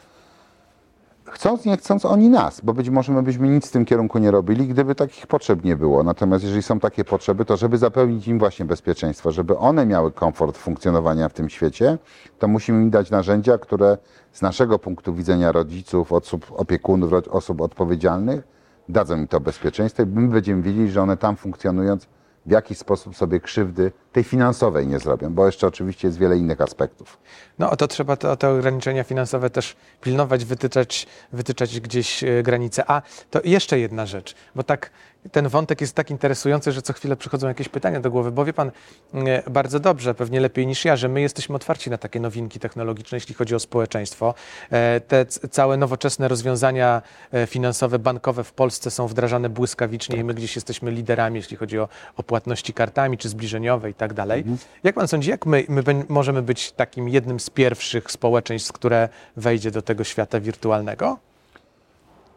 Chcąc 1.30 1.64
nie 1.64 1.76
chcąc 1.76 2.04
oni 2.04 2.28
nas, 2.28 2.60
bo 2.60 2.74
być 2.74 2.90
może 2.90 3.12
my 3.12 3.22
byśmy 3.22 3.48
nic 3.48 3.68
w 3.68 3.72
tym 3.72 3.84
kierunku 3.84 4.18
nie 4.18 4.30
robili, 4.30 4.68
gdyby 4.68 4.94
takich 4.94 5.26
potrzeb 5.26 5.64
nie 5.64 5.76
było. 5.76 6.02
Natomiast 6.02 6.44
jeżeli 6.44 6.62
są 6.62 6.80
takie 6.80 7.04
potrzeby, 7.04 7.44
to 7.44 7.56
żeby 7.56 7.78
zapewnić 7.78 8.28
im 8.28 8.38
właśnie 8.38 8.64
bezpieczeństwo, 8.64 9.32
żeby 9.32 9.58
one 9.58 9.86
miały 9.86 10.12
komfort 10.12 10.58
funkcjonowania 10.58 11.28
w 11.28 11.32
tym 11.32 11.48
świecie, 11.48 11.98
to 12.38 12.48
musimy 12.48 12.82
im 12.82 12.90
dać 12.90 13.10
narzędzia, 13.10 13.58
które 13.58 13.98
z 14.32 14.42
naszego 14.42 14.78
punktu 14.78 15.14
widzenia 15.14 15.52
rodziców, 15.52 16.12
osób, 16.12 16.46
opiekunów, 16.56 17.12
osób 17.30 17.60
odpowiedzialnych, 17.60 18.48
dadzą 18.88 19.16
im 19.16 19.28
to 19.28 19.40
bezpieczeństwo 19.40 20.02
i 20.02 20.06
my 20.06 20.28
będziemy 20.28 20.62
wiedzieli, 20.62 20.90
że 20.90 21.02
one 21.02 21.16
tam 21.16 21.36
funkcjonując 21.36 22.08
w 22.46 22.50
jakiś 22.50 22.78
sposób 22.78 23.16
sobie 23.16 23.40
krzywdy 23.40 23.92
tej 24.16 24.24
finansowej 24.24 24.86
nie 24.86 24.98
zrobią, 24.98 25.34
bo 25.34 25.46
jeszcze 25.46 25.66
oczywiście 25.66 26.08
jest 26.08 26.18
wiele 26.18 26.36
innych 26.36 26.60
aspektów. 26.60 27.18
No 27.58 27.76
to 27.76 27.88
trzeba 27.88 28.16
te, 28.16 28.36
te 28.36 28.48
ograniczenia 28.48 29.04
finansowe 29.04 29.50
też 29.50 29.76
pilnować, 30.00 30.44
wytyczać, 30.44 31.06
wytyczać 31.32 31.80
gdzieś 31.80 32.24
e, 32.24 32.42
granice. 32.42 32.84
A 32.90 33.02
to 33.30 33.40
jeszcze 33.44 33.78
jedna 33.78 34.06
rzecz, 34.06 34.34
bo 34.54 34.62
tak 34.62 34.90
ten 35.32 35.48
wątek 35.48 35.80
jest 35.80 35.94
tak 35.94 36.10
interesujący, 36.10 36.72
że 36.72 36.82
co 36.82 36.92
chwilę 36.92 37.16
przychodzą 37.16 37.48
jakieś 37.48 37.68
pytania 37.68 38.00
do 38.00 38.10
głowy, 38.10 38.32
bo 38.32 38.44
wie 38.44 38.52
pan 38.52 38.70
e, 39.14 39.50
bardzo 39.50 39.80
dobrze, 39.80 40.14
pewnie 40.14 40.40
lepiej 40.40 40.66
niż 40.66 40.84
ja, 40.84 40.96
że 40.96 41.08
my 41.08 41.20
jesteśmy 41.20 41.56
otwarci 41.56 41.90
na 41.90 41.98
takie 41.98 42.20
nowinki 42.20 42.60
technologiczne, 42.60 43.16
jeśli 43.16 43.34
chodzi 43.34 43.54
o 43.54 43.60
społeczeństwo. 43.60 44.34
E, 44.70 45.00
Te 45.00 45.26
całe 45.26 45.76
nowoczesne 45.76 46.28
rozwiązania 46.28 47.02
finansowe, 47.46 47.98
bankowe 47.98 48.44
w 48.44 48.52
Polsce 48.52 48.90
są 48.90 49.06
wdrażane 49.06 49.48
błyskawicznie 49.48 50.16
i 50.16 50.24
my 50.24 50.34
gdzieś 50.34 50.56
jesteśmy 50.56 50.90
liderami, 50.90 51.36
jeśli 51.36 51.56
chodzi 51.56 51.78
o, 51.78 51.88
o 52.16 52.22
płatności 52.22 52.72
kartami, 52.72 53.18
czy 53.18 53.28
zbliżeniowe 53.28 53.90
i 53.90 53.94
tak 53.94 54.05
dalej. 54.14 54.44
Jak 54.84 54.94
pan 54.94 55.08
sądzi, 55.08 55.30
jak 55.30 55.46
my, 55.46 55.64
my 55.68 55.82
możemy 56.08 56.42
być 56.42 56.72
takim 56.72 57.08
jednym 57.08 57.40
z 57.40 57.50
pierwszych 57.50 58.10
społeczeństw, 58.10 58.72
które 58.72 59.08
wejdzie 59.36 59.70
do 59.70 59.82
tego 59.82 60.04
świata 60.04 60.40
wirtualnego? 60.40 61.18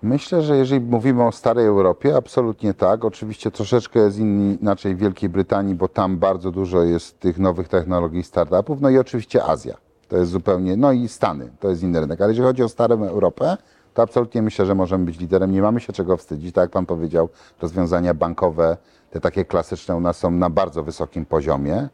Myślę, 0.03 0.41
że 0.41 0.57
jeżeli 0.57 0.81
mówimy 0.81 1.23
o 1.23 1.31
starej 1.31 1.65
Europie, 1.65 2.15
absolutnie 2.15 2.73
tak. 2.73 3.05
Oczywiście 3.05 3.51
troszeczkę 3.51 3.99
jest 3.99 4.17
inaczej 4.19 4.95
w 4.95 4.97
Wielkiej 4.97 5.29
Brytanii, 5.29 5.75
bo 5.75 5.87
tam 5.87 6.17
bardzo 6.17 6.51
dużo 6.51 6.83
jest 6.83 7.19
tych 7.19 7.39
nowych 7.39 7.67
technologii, 7.67 8.23
startupów. 8.23 8.81
No 8.81 8.89
i 8.89 8.97
oczywiście 8.97 9.43
Azja. 9.43 9.77
To 10.07 10.17
jest 10.17 10.31
zupełnie, 10.31 10.77
no 10.77 10.91
i 10.91 11.07
Stany, 11.07 11.51
to 11.59 11.69
jest 11.69 11.83
inny 11.83 11.99
rynek. 11.99 12.21
Ale 12.21 12.29
jeżeli 12.29 12.47
chodzi 12.47 12.63
o 12.63 12.69
starą 12.69 13.03
Europę, 13.03 13.57
to 13.93 14.01
absolutnie 14.01 14.41
myślę, 14.41 14.65
że 14.65 14.75
możemy 14.75 15.05
być 15.05 15.19
liderem. 15.19 15.51
Nie 15.51 15.61
mamy 15.61 15.79
się 15.79 15.93
czego 15.93 16.17
wstydzić. 16.17 16.55
Tak 16.55 16.61
jak 16.61 16.71
Pan 16.71 16.85
powiedział, 16.85 17.29
rozwiązania 17.61 18.13
bankowe, 18.13 18.77
te 19.11 19.19
takie 19.19 19.45
klasyczne 19.45 19.95
u 19.95 19.99
nas 19.99 20.17
są 20.17 20.31
na 20.31 20.49
bardzo 20.49 20.83
wysokim 20.83 21.25
poziomie. 21.25 21.89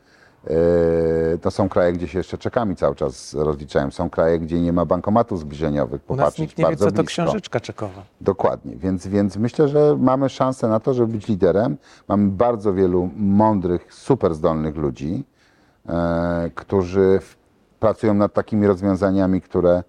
Yy, 0.50 1.38
To 1.42 1.52
są 1.52 1.70
kraje, 1.70 1.94
gdzie 1.94 2.08
się 2.08 2.20
jeszcze 2.20 2.38
czekami 2.38 2.76
cały 2.76 2.96
czas 2.96 3.34
rozliczają. 3.34 3.92
Są 3.92 4.10
kraje, 4.10 4.40
gdzie 4.40 4.62
nie 4.62 4.74
ma 4.74 4.86
bankomatów 4.86 5.40
zbliżeniowych. 5.40 6.02
U 6.08 6.16
nas 6.16 6.38
nikt 6.38 6.58
nie 6.58 6.66
wie, 6.70 6.76
co 6.78 6.86
to 6.86 6.92
blisko. 6.92 7.24
książeczka 7.24 7.60
czekowa. 7.60 8.04
Dokładnie, 8.22 8.76
więc, 8.76 9.08
więc 9.08 9.38
myślę, 9.38 9.68
że 9.68 9.98
mamy 10.00 10.30
szansę 10.30 10.68
na 10.68 10.80
to, 10.80 10.94
żeby 10.94 11.14
być 11.14 11.28
liderem. 11.28 11.78
Mamy 12.08 12.30
bardzo 12.30 12.74
wielu 12.74 13.10
mądrych, 13.18 13.94
super 13.94 14.36
zdolnych 14.36 14.76
ludzi, 14.76 15.24
e, 15.90 16.50
którzy 16.56 17.20
pracują 17.80 18.14
nad 18.14 18.34
takimi 18.34 18.68
rozwiązaniami, 18.68 19.42
które 19.42 19.84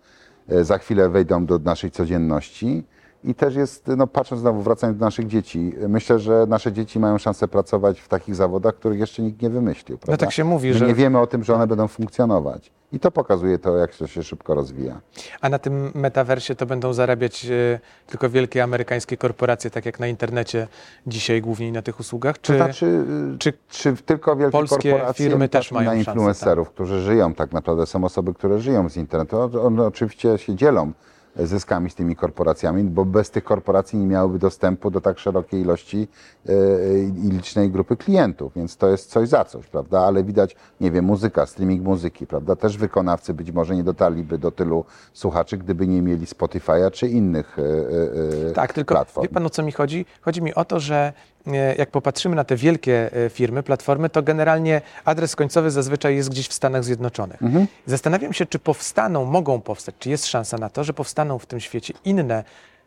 e, 0.49 0.65
za 0.65 0.79
chwilę 0.79 1.09
wejdą 1.09 1.47
do 1.47 1.59
naszej 1.59 1.91
codzienności. 1.91 2.85
I 3.27 3.35
też 3.35 3.55
jest, 3.55 3.87
no 3.97 4.07
patrząc 4.07 4.41
znowu, 4.41 4.63
wracając 4.63 4.99
do 4.99 5.05
naszych 5.05 5.27
dzieci, 5.27 5.73
myślę, 5.89 6.19
że 6.19 6.47
nasze 6.49 6.73
dzieci 6.73 6.99
mają 6.99 7.19
szansę 7.19 7.49
pracować 7.49 8.01
w 8.01 8.09
takich 8.09 8.35
zawodach, 8.35 8.75
których 8.75 8.99
jeszcze 8.99 9.23
nikt 9.23 9.43
nie 9.43 9.51
wymyślił. 9.51 9.99
Prawda? 9.99 10.27
tak 10.27 10.33
się 10.35 10.45
mówi, 10.45 10.69
My 10.69 10.75
że- 10.75 10.87
nie 10.87 10.95
wiemy 10.95 11.19
o 11.21 11.27
tym, 11.27 11.45
że 11.45 11.55
one 11.55 11.67
będą 11.67 11.89
funkcjonować. 11.89 12.71
I 12.93 13.01
to 13.01 13.11
pokazuje 13.11 13.59
to, 13.59 13.77
jak 13.77 13.95
to 13.95 14.07
się 14.07 14.23
szybko 14.23 14.55
rozwija. 14.55 15.01
A 15.41 15.49
na 15.49 15.59
tym 15.59 15.91
metaversie 15.95 16.55
to 16.55 16.67
będą 16.67 16.93
zarabiać 16.93 17.45
e, 17.47 17.81
tylko 18.07 18.31
wielkie 18.31 18.63
amerykańskie 18.63 19.17
korporacje, 19.17 19.71
tak 19.71 19.87
jak 19.87 20.01
na 20.01 20.07
internecie 20.07 20.69
dzisiaj 21.07 21.41
głównie 21.43 21.73
na 21.73 21.83
tych 21.83 22.01
usługach? 22.01 22.41
Czy 22.41 22.53
To 22.53 22.59
znaczy, 22.59 23.05
czy 23.39 23.53
czy, 23.53 23.93
czy 23.95 24.03
tylko 24.03 24.37
wielkie 24.37 24.53
polskie 24.53 24.91
korporacje 24.91 25.27
firmy 25.29 25.49
też 25.49 25.73
mają 25.73 25.85
na 25.91 25.95
szansę, 25.97 26.05
tak? 26.07 26.15
influencerów, 26.15 26.71
którzy 26.71 27.01
żyją 27.01 27.35
tak 27.35 27.53
naprawdę, 27.53 27.87
są 27.87 28.05
osoby, 28.05 28.35
które 28.35 28.59
żyją 28.59 28.89
z 28.89 28.97
internetu. 28.97 29.41
One- 29.41 29.61
One 29.61 29.87
oczywiście 29.87 30.39
się 30.39 30.55
dzielą 30.55 30.93
zyskami 31.39 31.91
z 31.91 31.95
tymi 31.95 32.17
korporacjami, 32.17 32.85
bo 32.85 33.05
bez 33.05 33.31
tych 33.31 33.45
korporacji 33.45 33.99
nie 33.99 34.07
miałyby 34.07 34.39
dostępu 34.39 34.91
do 34.91 35.01
tak 35.01 35.19
szerokiej 35.19 35.61
ilości 35.61 36.09
e, 36.49 36.53
i 36.99 37.31
licznej 37.31 37.71
grupy 37.71 37.97
klientów, 37.97 38.53
więc 38.57 38.77
to 38.77 38.89
jest 38.89 39.11
coś 39.11 39.29
za 39.29 39.45
coś, 39.45 39.67
prawda? 39.67 40.01
Ale 40.01 40.25
widać, 40.25 40.57
nie 40.81 40.91
wiem, 40.91 41.05
muzyka, 41.05 41.47
streaming 41.47 41.83
muzyki, 41.85 42.27
prawda? 42.27 42.57
Też 42.57 42.79
wykonawcy 42.79 43.35
być 43.35 43.53
może 43.53 43.77
nie 43.77 43.85
dotarliby 43.85 44.39
do 44.39 44.51
tylu 44.51 44.85
słuchaczy, 45.13 45.59
gdyby 45.59 45.87
nie 45.87 46.03
mieli 46.03 46.27
Spotify'a 46.27 46.91
czy 46.91 47.09
innych 47.09 47.59
e, 47.59 47.63
e, 47.63 48.49
e, 48.49 48.53
Tak, 48.53 48.73
tylko 48.73 48.95
platform. 48.95 49.27
wie 49.27 49.35
pan 49.35 49.47
o 49.47 49.51
co 49.51 49.63
mi 49.63 49.73
chodzi? 49.73 50.07
Chodzi 50.21 50.43
mi 50.43 50.55
o 50.55 50.65
to, 50.65 50.81
że 50.81 51.13
e, 51.36 51.36
jak 51.79 51.91
popatrzymy 51.91 52.37
na 52.37 52.45
te 52.45 52.57
wielkie 52.57 53.11
e, 53.13 53.31
firmy, 53.31 53.63
platformy, 53.63 54.09
to 54.09 54.23
generalnie 54.23 54.81
adres 55.05 55.37
końcowy 55.37 55.71
zazwyczaj 55.71 56.17
jest 56.17 56.31
gdzieś 56.31 56.49
w 56.49 56.53
Stanach 56.53 56.85
Zjednoczonych. 56.85 57.41
Zastanawiam 57.87 58.33
się, 58.33 58.47
czy 58.47 58.59
powstaną, 58.59 59.25
mogą 59.25 59.61
powstać, 59.61 59.95
czy 59.99 60.11
jest 60.11 60.27
szansa 60.27 60.59
na 60.59 60.71
to, 60.71 60.85
że 60.85 60.93
powstaną 60.93 61.39
w 61.39 61.47
tym 61.47 61.61
świecie 61.61 61.95
inne 62.05 62.45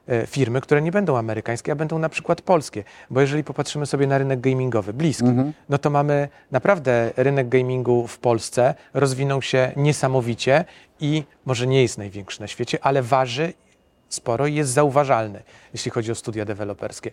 e, 0.07 0.27
firmy, 0.27 0.61
które 0.61 0.81
nie 0.81 0.91
będą 0.91 1.17
amerykańskie, 1.17 1.71
a 1.71 1.75
będą 1.75 1.99
na 1.99 2.09
przykład 2.09 2.41
polskie. 2.41 2.83
Bo 3.09 3.21
jeżeli 3.21 3.43
popatrzymy 3.43 3.85
sobie 3.85 4.07
na 4.07 4.17
rynek 4.17 4.41
gamingowy, 4.41 4.93
bliski, 4.93 5.23
no 5.69 5.77
to 5.77 5.89
mamy 5.89 6.29
naprawdę 6.51 7.11
rynek 7.17 7.49
gamingu 7.49 8.07
w 8.07 8.19
Polsce, 8.19 8.75
rozwinął 8.93 9.41
się 9.41 9.71
niesamowicie 9.75 10.65
i 10.99 11.23
może 11.45 11.67
nie 11.67 11.81
jest 11.81 11.97
największy 11.97 12.41
na 12.41 12.47
świecie, 12.47 12.77
ale 12.81 13.01
waży 13.01 13.53
sporo 14.09 14.47
i 14.47 14.55
jest 14.55 14.71
zauważalny, 14.71 15.43
jeśli 15.73 15.91
chodzi 15.91 16.11
o 16.11 16.15
studia 16.15 16.45
deweloperskie. 16.45 17.11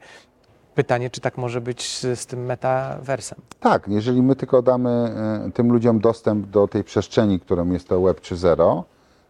Pytanie, 0.77 1.11
czy 1.11 1.21
tak 1.21 1.39
może 1.39 1.61
być 1.61 1.99
z, 1.99 2.21
z 2.21 2.27
tym 2.27 2.45
metaversem? 2.45 3.39
Tak, 3.61 3.89
jeżeli 3.89 4.23
my 4.23 4.37
tylko 4.37 4.63
damy 4.63 4.91
e, 4.91 5.51
tym 5.55 5.73
ludziom 5.73 6.01
dostęp 6.01 6.47
do 6.47 6.69
tej 6.69 6.85
przestrzeni, 6.85 7.41
którą 7.41 7.71
jest 7.71 7.89
to 7.89 8.01
Web 8.01 8.21
3.0, 8.21 8.83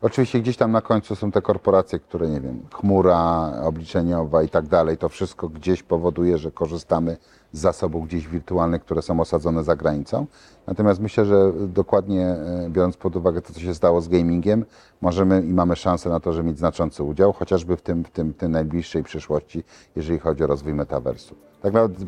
oczywiście 0.06 0.40
gdzieś 0.40 0.56
tam 0.56 0.72
na 0.72 0.80
końcu 0.80 1.16
są 1.16 1.32
te 1.32 1.42
korporacje, 1.42 1.98
które, 1.98 2.28
nie 2.28 2.40
wiem, 2.40 2.60
chmura 2.74 3.52
obliczeniowa 3.62 4.42
i 4.42 4.48
tak 4.48 4.66
dalej, 4.66 4.98
to 4.98 5.08
wszystko 5.08 5.48
gdzieś 5.48 5.82
powoduje, 5.82 6.38
że 6.38 6.50
korzystamy 6.50 7.16
z 7.52 7.60
zasobów 7.60 8.06
gdzieś 8.06 8.28
wirtualnych, 8.28 8.82
które 8.82 9.02
są 9.02 9.20
osadzone 9.20 9.64
za 9.64 9.76
granicą. 9.76 10.26
Natomiast 10.66 11.00
myślę, 11.00 11.24
że 11.24 11.52
dokładnie 11.68 12.26
e, 12.26 12.68
biorąc 12.70 12.96
pod 12.96 13.16
uwagę 13.16 13.42
to, 13.42 13.52
co 13.52 13.60
się 13.60 13.74
stało 13.74 14.00
z 14.00 14.08
gamingiem, 14.08 14.64
możemy 15.00 15.42
i 15.42 15.54
mamy 15.54 15.76
szansę 15.76 16.10
na 16.10 16.20
to, 16.20 16.32
żeby 16.32 16.48
mieć 16.48 16.58
znaczący 16.58 17.02
udział, 17.02 17.32
chociażby 17.32 17.76
w 17.76 17.82
tym, 17.82 18.04
w 18.04 18.10
tym, 18.10 18.32
w 18.32 18.36
tym 18.36 18.52
najbliższej 18.52 19.02
przyszłości, 19.02 19.64
jeżeli 19.96 20.18
chodzi 20.18 20.44
o 20.44 20.46
rozwój 20.46 20.74
metaversu. 20.74 21.34
Tak 21.62 21.72
naprawdę, 21.72 22.04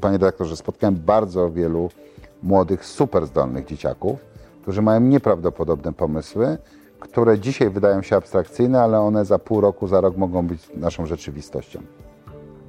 panie 0.00 0.18
dyrektorze, 0.18 0.56
spotkałem 0.56 0.96
bardzo 0.96 1.50
wielu 1.50 1.90
młodych, 2.42 2.84
super 2.84 3.26
zdolnych 3.26 3.66
dzieciaków, 3.66 4.20
którzy 4.62 4.82
mają 4.82 5.00
nieprawdopodobne 5.00 5.92
pomysły, 5.92 6.58
które 7.02 7.38
dzisiaj 7.38 7.70
wydają 7.70 8.02
się 8.02 8.16
abstrakcyjne, 8.16 8.80
ale 8.80 9.00
one 9.00 9.24
za 9.24 9.38
pół 9.38 9.60
roku, 9.60 9.88
za 9.88 10.00
rok 10.00 10.16
mogą 10.16 10.46
być 10.46 10.68
naszą 10.74 11.06
rzeczywistością. 11.06 11.82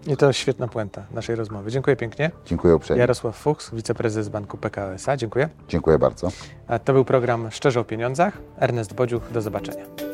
I 0.07 0.17
to 0.17 0.33
świetna 0.33 0.67
puenta 0.67 1.03
naszej 1.11 1.35
rozmowy. 1.35 1.71
Dziękuję 1.71 1.95
pięknie. 1.95 2.31
Dziękuję 2.45 2.75
uprzejmie. 2.75 2.99
Jarosław 2.99 3.35
Fuchs, 3.35 3.71
wiceprezes 3.75 4.29
Banku 4.29 4.57
PKO 4.57 4.93
SA. 4.93 5.17
Dziękuję. 5.17 5.49
Dziękuję 5.67 5.99
bardzo. 5.99 6.29
A 6.67 6.79
to 6.79 6.93
był 6.93 7.05
program 7.05 7.51
Szczerze 7.51 7.79
o 7.79 7.83
Pieniądzach. 7.83 8.37
Ernest 8.59 8.93
Bodziuch, 8.93 9.31
do 9.31 9.41
zobaczenia. 9.41 10.12